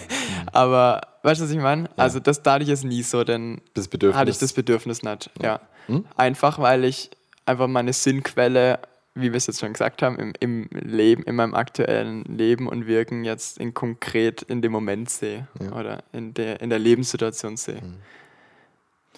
[0.52, 1.88] aber weißt du, was ich meine?
[1.96, 4.18] Also das da hatte ich jetzt nie so, denn Das Bedürfnis.
[4.18, 5.30] hatte ich das Bedürfnis nicht.
[5.40, 5.60] Ja.
[5.88, 6.04] Hm?
[6.16, 7.10] Einfach weil ich
[7.46, 8.78] einfach meine Sinnquelle
[9.14, 12.86] wie wir es jetzt schon gesagt haben, im, im Leben, in meinem aktuellen Leben und
[12.86, 15.72] Wirken jetzt in konkret in dem Moment sehe Ja.
[15.72, 17.80] oder in der, in der Lebenssituation sehe.
[17.82, 17.96] Mhm.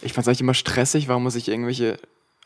[0.00, 1.98] Ich fand es eigentlich immer stressig, warum muss ich irgendwelche,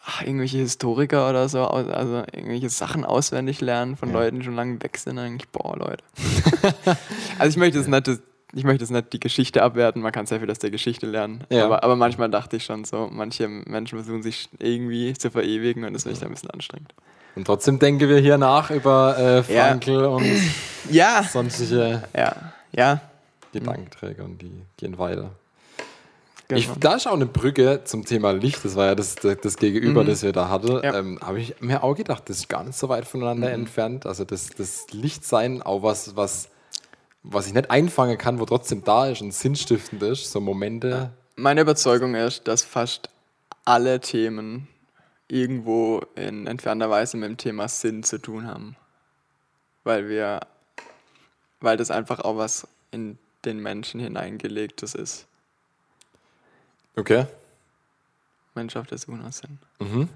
[0.05, 4.15] ach, irgendwelche Historiker oder so, also irgendwelche Sachen auswendig lernen von Ja.
[4.17, 6.03] Leuten, die schon lange weg sind, eigentlich, boah, Leute.
[7.39, 8.21] also ich möchte es nicht, das-
[8.55, 11.45] ich möchte jetzt nicht die Geschichte abwerten, man kann sehr viel aus der Geschichte lernen.
[11.51, 11.65] Ja.
[11.65, 15.93] Aber, aber manchmal dachte ich schon so, manche Menschen versuchen sich irgendwie zu verewigen und
[15.93, 16.95] das finde ich dann ein bisschen anstrengend.
[17.37, 19.65] Und trotzdem denken wir hier nach über äh, Ja.
[19.69, 20.25] Frankl und
[20.91, 21.25] Ja.
[21.25, 22.37] sonstige Ja,
[22.73, 23.01] ja.
[23.53, 25.31] Gedankenträger und die gehen weiter.
[26.47, 26.59] Genau.
[26.61, 29.57] Ich, da ist auch eine Brücke zum Thema Licht, das war ja das, das, das
[29.57, 30.09] Gegenüber, Mhm.
[30.09, 30.73] das wir da hatten.
[30.83, 30.99] Ja.
[30.99, 33.55] Ähm, Habe ich mir auch gedacht, das ist gar nicht so weit voneinander Mhm.
[33.55, 34.05] entfernt.
[34.07, 36.49] Also das, das Lichtsein, auch was, was,
[37.25, 41.11] was ich nicht einfangen kann, wo trotzdem da ist und sinnstiftend ist, so Momente.
[41.37, 43.09] Meine Überzeugung ist, dass fast
[43.65, 44.69] alle Themen
[45.27, 48.77] irgendwo in entfernter Weise mit dem Thema Sinn zu tun haben.
[49.83, 50.41] Weil wir,
[51.61, 55.27] weil das einfach auch was in den Menschen hineingelegtes ist.
[56.95, 57.27] Okay.
[58.55, 59.59] Mensch auf der Suche nach Sinn.
[59.81, 60.09] Mhm.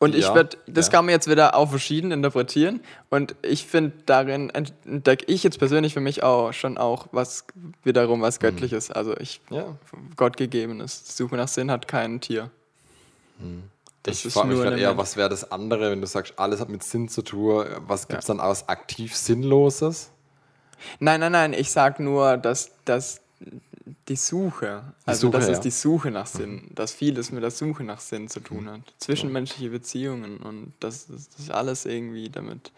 [0.00, 0.92] Und ich Ja, werd, das ja.
[0.92, 2.80] kann man jetzt wieder auch verschieden interpretieren.
[3.10, 7.44] Und ich finde, darin entdecke ich jetzt persönlich für mich auch schon auch was
[7.84, 8.90] wiederum was Göttliches.
[8.90, 9.76] Also ich Ja.
[10.16, 11.16] Gott gegebenes.
[11.16, 12.50] Suche nach Sinn hat kein Tier.
[14.02, 16.70] Das ich frage mich gerade eher, was wäre das andere, wenn du sagst, alles hat
[16.70, 17.66] mit Sinn zu tun.
[17.86, 20.10] Was gibt es dann aus aktiv Sinnloses?
[20.98, 23.20] Nein, nein, nein, ich sag nur, dass, dass
[24.08, 25.62] die Suche, also Suche, dass es ja.
[25.62, 28.80] die Suche nach Sinn, dass vieles mit der Suche nach Sinn zu tun hat.
[28.98, 32.72] Zwischenmenschliche Beziehungen und das, das ist alles irgendwie damit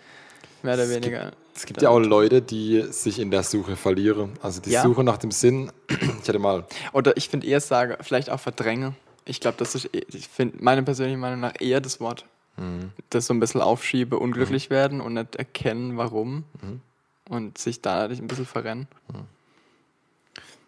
[0.62, 1.32] mehr oder weniger.
[1.54, 4.32] Es gibt ja auch Leute, die sich in der Suche verlieren.
[4.42, 4.82] Also die Ja.
[4.82, 5.70] Suche nach dem Sinn.
[6.22, 8.94] Ich hatte mal Oder ich finde eher sage, vielleicht auch verdränge.
[9.24, 12.24] Ich glaube, das ist, ich finde meiner persönlichen Meinung nach eher das Wort,
[12.56, 12.90] Mhm.
[13.10, 16.80] das so ein bisschen aufschiebe, unglücklich werden und nicht erkennen, warum Mhm.
[17.28, 18.86] und sich da natürlich ein bisschen verrennen.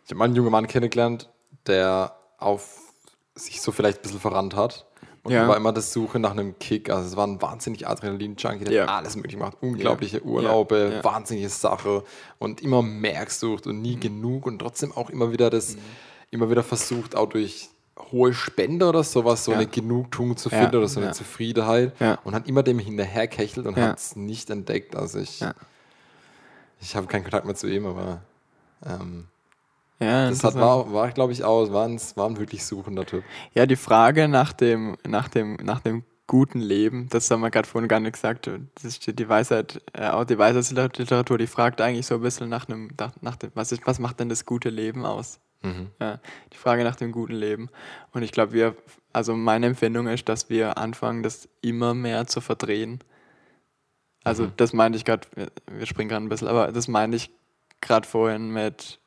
[0.04, 1.30] Ich habe mal einen jungen Mann kennengelernt,
[1.66, 2.78] der auf
[3.34, 4.86] sich so vielleicht ein bisschen verrannt hat.
[5.22, 5.48] Und Ja.
[5.48, 6.90] war immer das Suche nach einem Kick.
[6.90, 8.82] Also es war ein wahnsinnig Adrenalin-Junkie, der Ja.
[8.82, 9.56] hat alles möglich gemacht.
[9.62, 10.24] Unglaubliche Ja.
[10.24, 11.04] Urlaube, Ja.
[11.04, 12.04] wahnsinnige Sache
[12.38, 13.82] und immer mehr gesucht und Mhm.
[13.82, 15.76] nie genug und trotzdem auch immer wieder das,
[16.30, 17.70] immer wieder versucht, auch durch
[18.10, 21.12] hohe Spende oder sowas, so eine Genugtuung zu finden oder so eine.
[21.12, 21.94] Zufriedenheit
[22.24, 24.94] und hat immer dem hinterherkechelt und hat es nicht entdeckt.
[24.94, 25.42] Also ich,
[26.82, 28.20] ich habe keinen Kontakt mehr zu ihm, aber
[28.84, 29.28] ähm,
[30.04, 33.24] Ja, das hat, war, war glaube ich, auch, war ein, war ein wirklich suchender Typ.
[33.54, 37.68] Ja, die Frage nach dem, nach dem, nach dem guten Leben, das haben wir gerade
[37.68, 38.50] vorhin gar nicht gesagt,
[38.82, 42.68] das steht die Weisheit, äh, auch die Weisheitsliteratur, die fragt eigentlich so ein bisschen nach
[42.68, 45.40] einem, nach, nach dem, was, ist, was macht denn das gute Leben aus?
[45.62, 45.88] Mhm.
[46.00, 46.20] Ja,
[46.52, 47.68] die Frage nach dem guten Leben.
[48.12, 48.76] Und ich glaube, wir,
[49.12, 53.00] also meine Empfindung ist, dass wir anfangen, das immer mehr zu verdrehen.
[54.24, 55.26] Also das meinte ich gerade,
[55.70, 57.30] wir springen gerade ein bisschen, aber das meinte ich
[57.82, 58.98] gerade vorhin mit,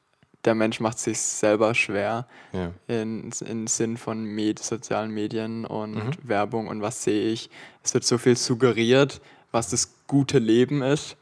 [0.47, 2.71] der Mensch macht sich selber schwer Ja.
[2.87, 6.11] in, im Sinn von Med sozialen Medien und Mhm.
[6.23, 7.49] Werbung und was sehe ich.
[7.83, 9.21] Es wird so viel suggeriert,
[9.51, 11.17] was das gute Leben ist.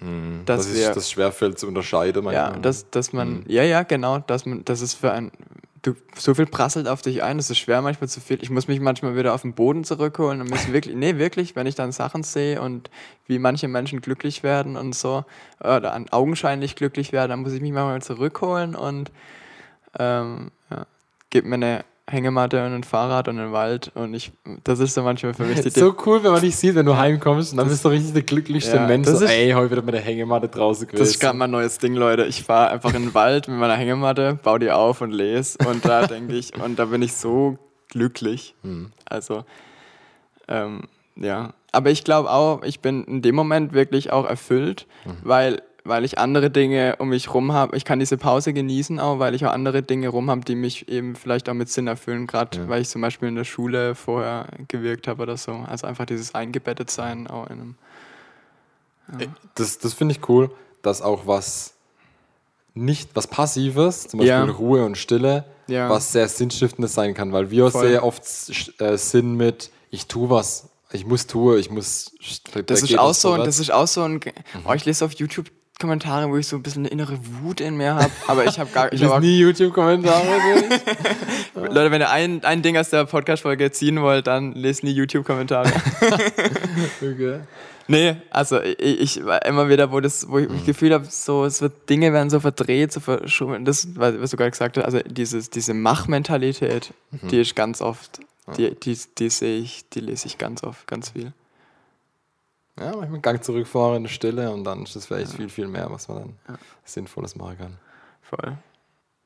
[0.00, 0.42] Mhm.
[0.46, 2.24] Dass das wir- ist das schwerfällt zu unterscheiden.
[2.32, 3.44] Ja, dass, dass man, Mhm.
[3.46, 5.30] ja, ja, genau, dass man, das ist für ein,
[5.82, 8.42] du, so viel prasselt auf dich ein, das ist schwer manchmal zu viel.
[8.42, 11.66] Ich muss mich manchmal wieder auf den Boden zurückholen und muss wirklich, nee, wirklich, wenn
[11.66, 12.90] ich dann Sachen sehe und
[13.26, 15.24] wie manche Menschen glücklich werden und so,
[15.60, 19.10] oder an, augenscheinlich glücklich werden, dann muss ich mich manchmal zurückholen und
[19.98, 20.86] ähm, ja,
[21.30, 24.32] gib mir eine Hängematte und ein Fahrrad und einen Wald und ich,
[24.64, 26.96] das ist so manchmal für mich die so cool, wenn man dich sieht, wenn du
[26.96, 29.06] heimkommst und dann bist du richtig der glücklichste Ja, Mensch.
[29.06, 31.00] das So, ist- ey, heute wieder mit der Hängematte draußen gewesen.
[31.00, 32.24] Das ist gerade mein neues Ding, Leute.
[32.26, 35.58] Ich fahre einfach in den Wald mit meiner Hängematte, baue die auf und lese.
[35.66, 37.56] Und da denke ich, und da bin ich so
[37.88, 38.56] glücklich.
[38.64, 38.90] Mhm.
[39.08, 39.44] Also,
[40.48, 40.82] ähm,
[41.16, 41.54] ja.
[41.70, 45.10] Aber ich glaube auch, ich bin in dem Moment wirklich auch erfüllt, Mhm.
[45.22, 47.76] weil, weil ich andere Dinge um mich rum habe.
[47.76, 50.88] Ich kann diese Pause genießen auch, weil ich auch andere Dinge rum habe, die mich
[50.88, 52.26] eben vielleicht auch mit Sinn erfüllen.
[52.26, 52.68] Gerade Ja.
[52.68, 55.52] weil ich zum Beispiel in der Schule vorher gewirkt habe oder so.
[55.66, 57.74] Also einfach dieses eingebettet sein auch in einem.
[59.56, 60.50] Das, das finde ich cool,
[60.82, 61.74] dass auch was
[62.74, 64.44] nicht was Passives, zum Beispiel Ja.
[64.44, 65.90] Ruhe und Stille, Ja.
[65.90, 67.86] was sehr Sinnstiftendes sein kann, weil wir Voll.
[67.88, 68.22] sehr oft
[68.80, 72.12] äh, Sinn mit, ich tue was, ich muss tue, ich muss.
[72.54, 74.20] da Das ist auch so, das ist auch so ein.
[74.66, 75.50] Oh, ich lese auf YouTube
[75.82, 78.70] Kommentare, wo ich so ein bisschen eine innere Wut in mir habe, aber ich habe
[78.72, 80.22] gar Ich ich hab nie YouTube-Kommentare.
[81.54, 85.70] Leute, wenn ihr ein, ein Ding aus der Podcast-Folge ziehen wollt, dann lest nie YouTube-Kommentare.
[87.02, 87.40] okay.
[87.88, 90.54] nee, also ich, ich war immer wieder, wo das, wo ich Mhm.
[90.56, 93.64] das Gefühl habe, so, es wird, Dinge werden so verdreht, so verschoben.
[93.64, 97.28] Das, was was du gerade gesagt hast, also dieses, diese Machmentalität, Mhm.
[97.28, 98.20] die ist ganz oft,
[98.56, 101.32] die, die, die sehe ich, die lese ich ganz oft, ganz viel.
[102.78, 105.68] Ja, manchmal einen Gang zurückfahren in der Stille und dann ist das vielleicht viel, viel
[105.68, 106.54] mehr, was man dann Ja.
[106.84, 107.78] Sinnvolles machen kann.
[108.22, 108.56] Voll.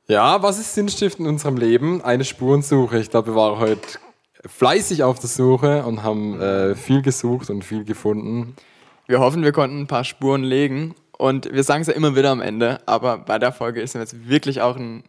[0.09, 2.03] Ja, was ist sinnstiftend in unserem Leben?
[2.03, 2.99] Eine Spurensuche.
[2.99, 3.99] Ich glaube, wir waren heute
[4.44, 8.55] fleißig auf der Suche und haben äh, viel gesucht und viel gefunden.
[9.07, 12.30] Wir hoffen, wir konnten ein paar Spuren legen und wir sagen es ja immer wieder
[12.30, 15.05] am Ende, aber bei der Folge ist jetzt wirklich auch ein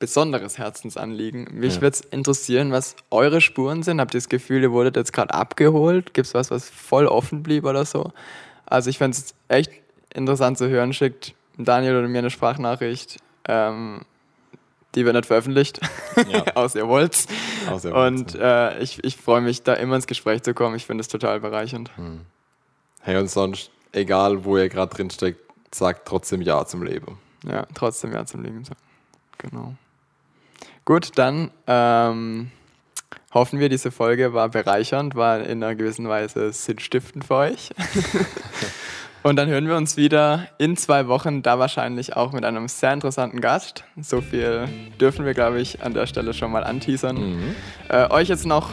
[0.00, 1.46] besonderes Herzensanliegen.
[1.52, 1.82] Mich Ja.
[1.82, 4.00] würde es interessieren, was eure Spuren sind.
[4.00, 6.12] Habt ihr das Gefühl, ihr wurdet jetzt gerade abgeholt?
[6.14, 8.12] Gibt es was, was voll offen blieb oder so?
[8.66, 9.70] Also ich fände es echt
[10.12, 10.92] interessant zu hören.
[10.92, 14.00] Schickt Daniel oder mir eine Sprachnachricht, ähm,
[14.96, 15.80] die wird nicht veröffentlicht,
[16.28, 16.44] Ja.
[16.56, 17.26] außer ihr wollt's.
[17.68, 20.74] Außer Und äh, ich, ich freue mich, da immer ins Gespräch zu kommen.
[20.76, 21.90] Ich finde es total bereichernd.
[23.02, 25.40] hey, und sonst, egal wo ihr gerade drin steckt,
[25.72, 27.18] sagt trotzdem Ja zum Leben.
[27.44, 28.64] Ja, trotzdem ja zum sagen.
[29.38, 29.74] Genau.
[30.84, 32.50] Gut, dann ähm,
[33.32, 37.70] hoffen wir, diese Folge war bereichernd, war in einer gewissen Weise sinnstiftend für euch.
[39.22, 42.94] Und dann hören wir uns wieder in zwei Wochen, da wahrscheinlich auch mit einem sehr
[42.94, 43.84] interessanten Gast.
[44.00, 44.66] So viel
[44.98, 47.54] dürfen wir, glaube ich, an der Stelle schon mal anteasern.
[47.88, 48.70] Äh, euch jetzt noch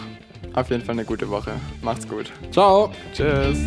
[0.54, 1.52] auf jeden Fall eine gute Woche.
[1.82, 2.32] Macht's gut.
[2.52, 2.92] Ciao!
[3.14, 3.60] Tschüss.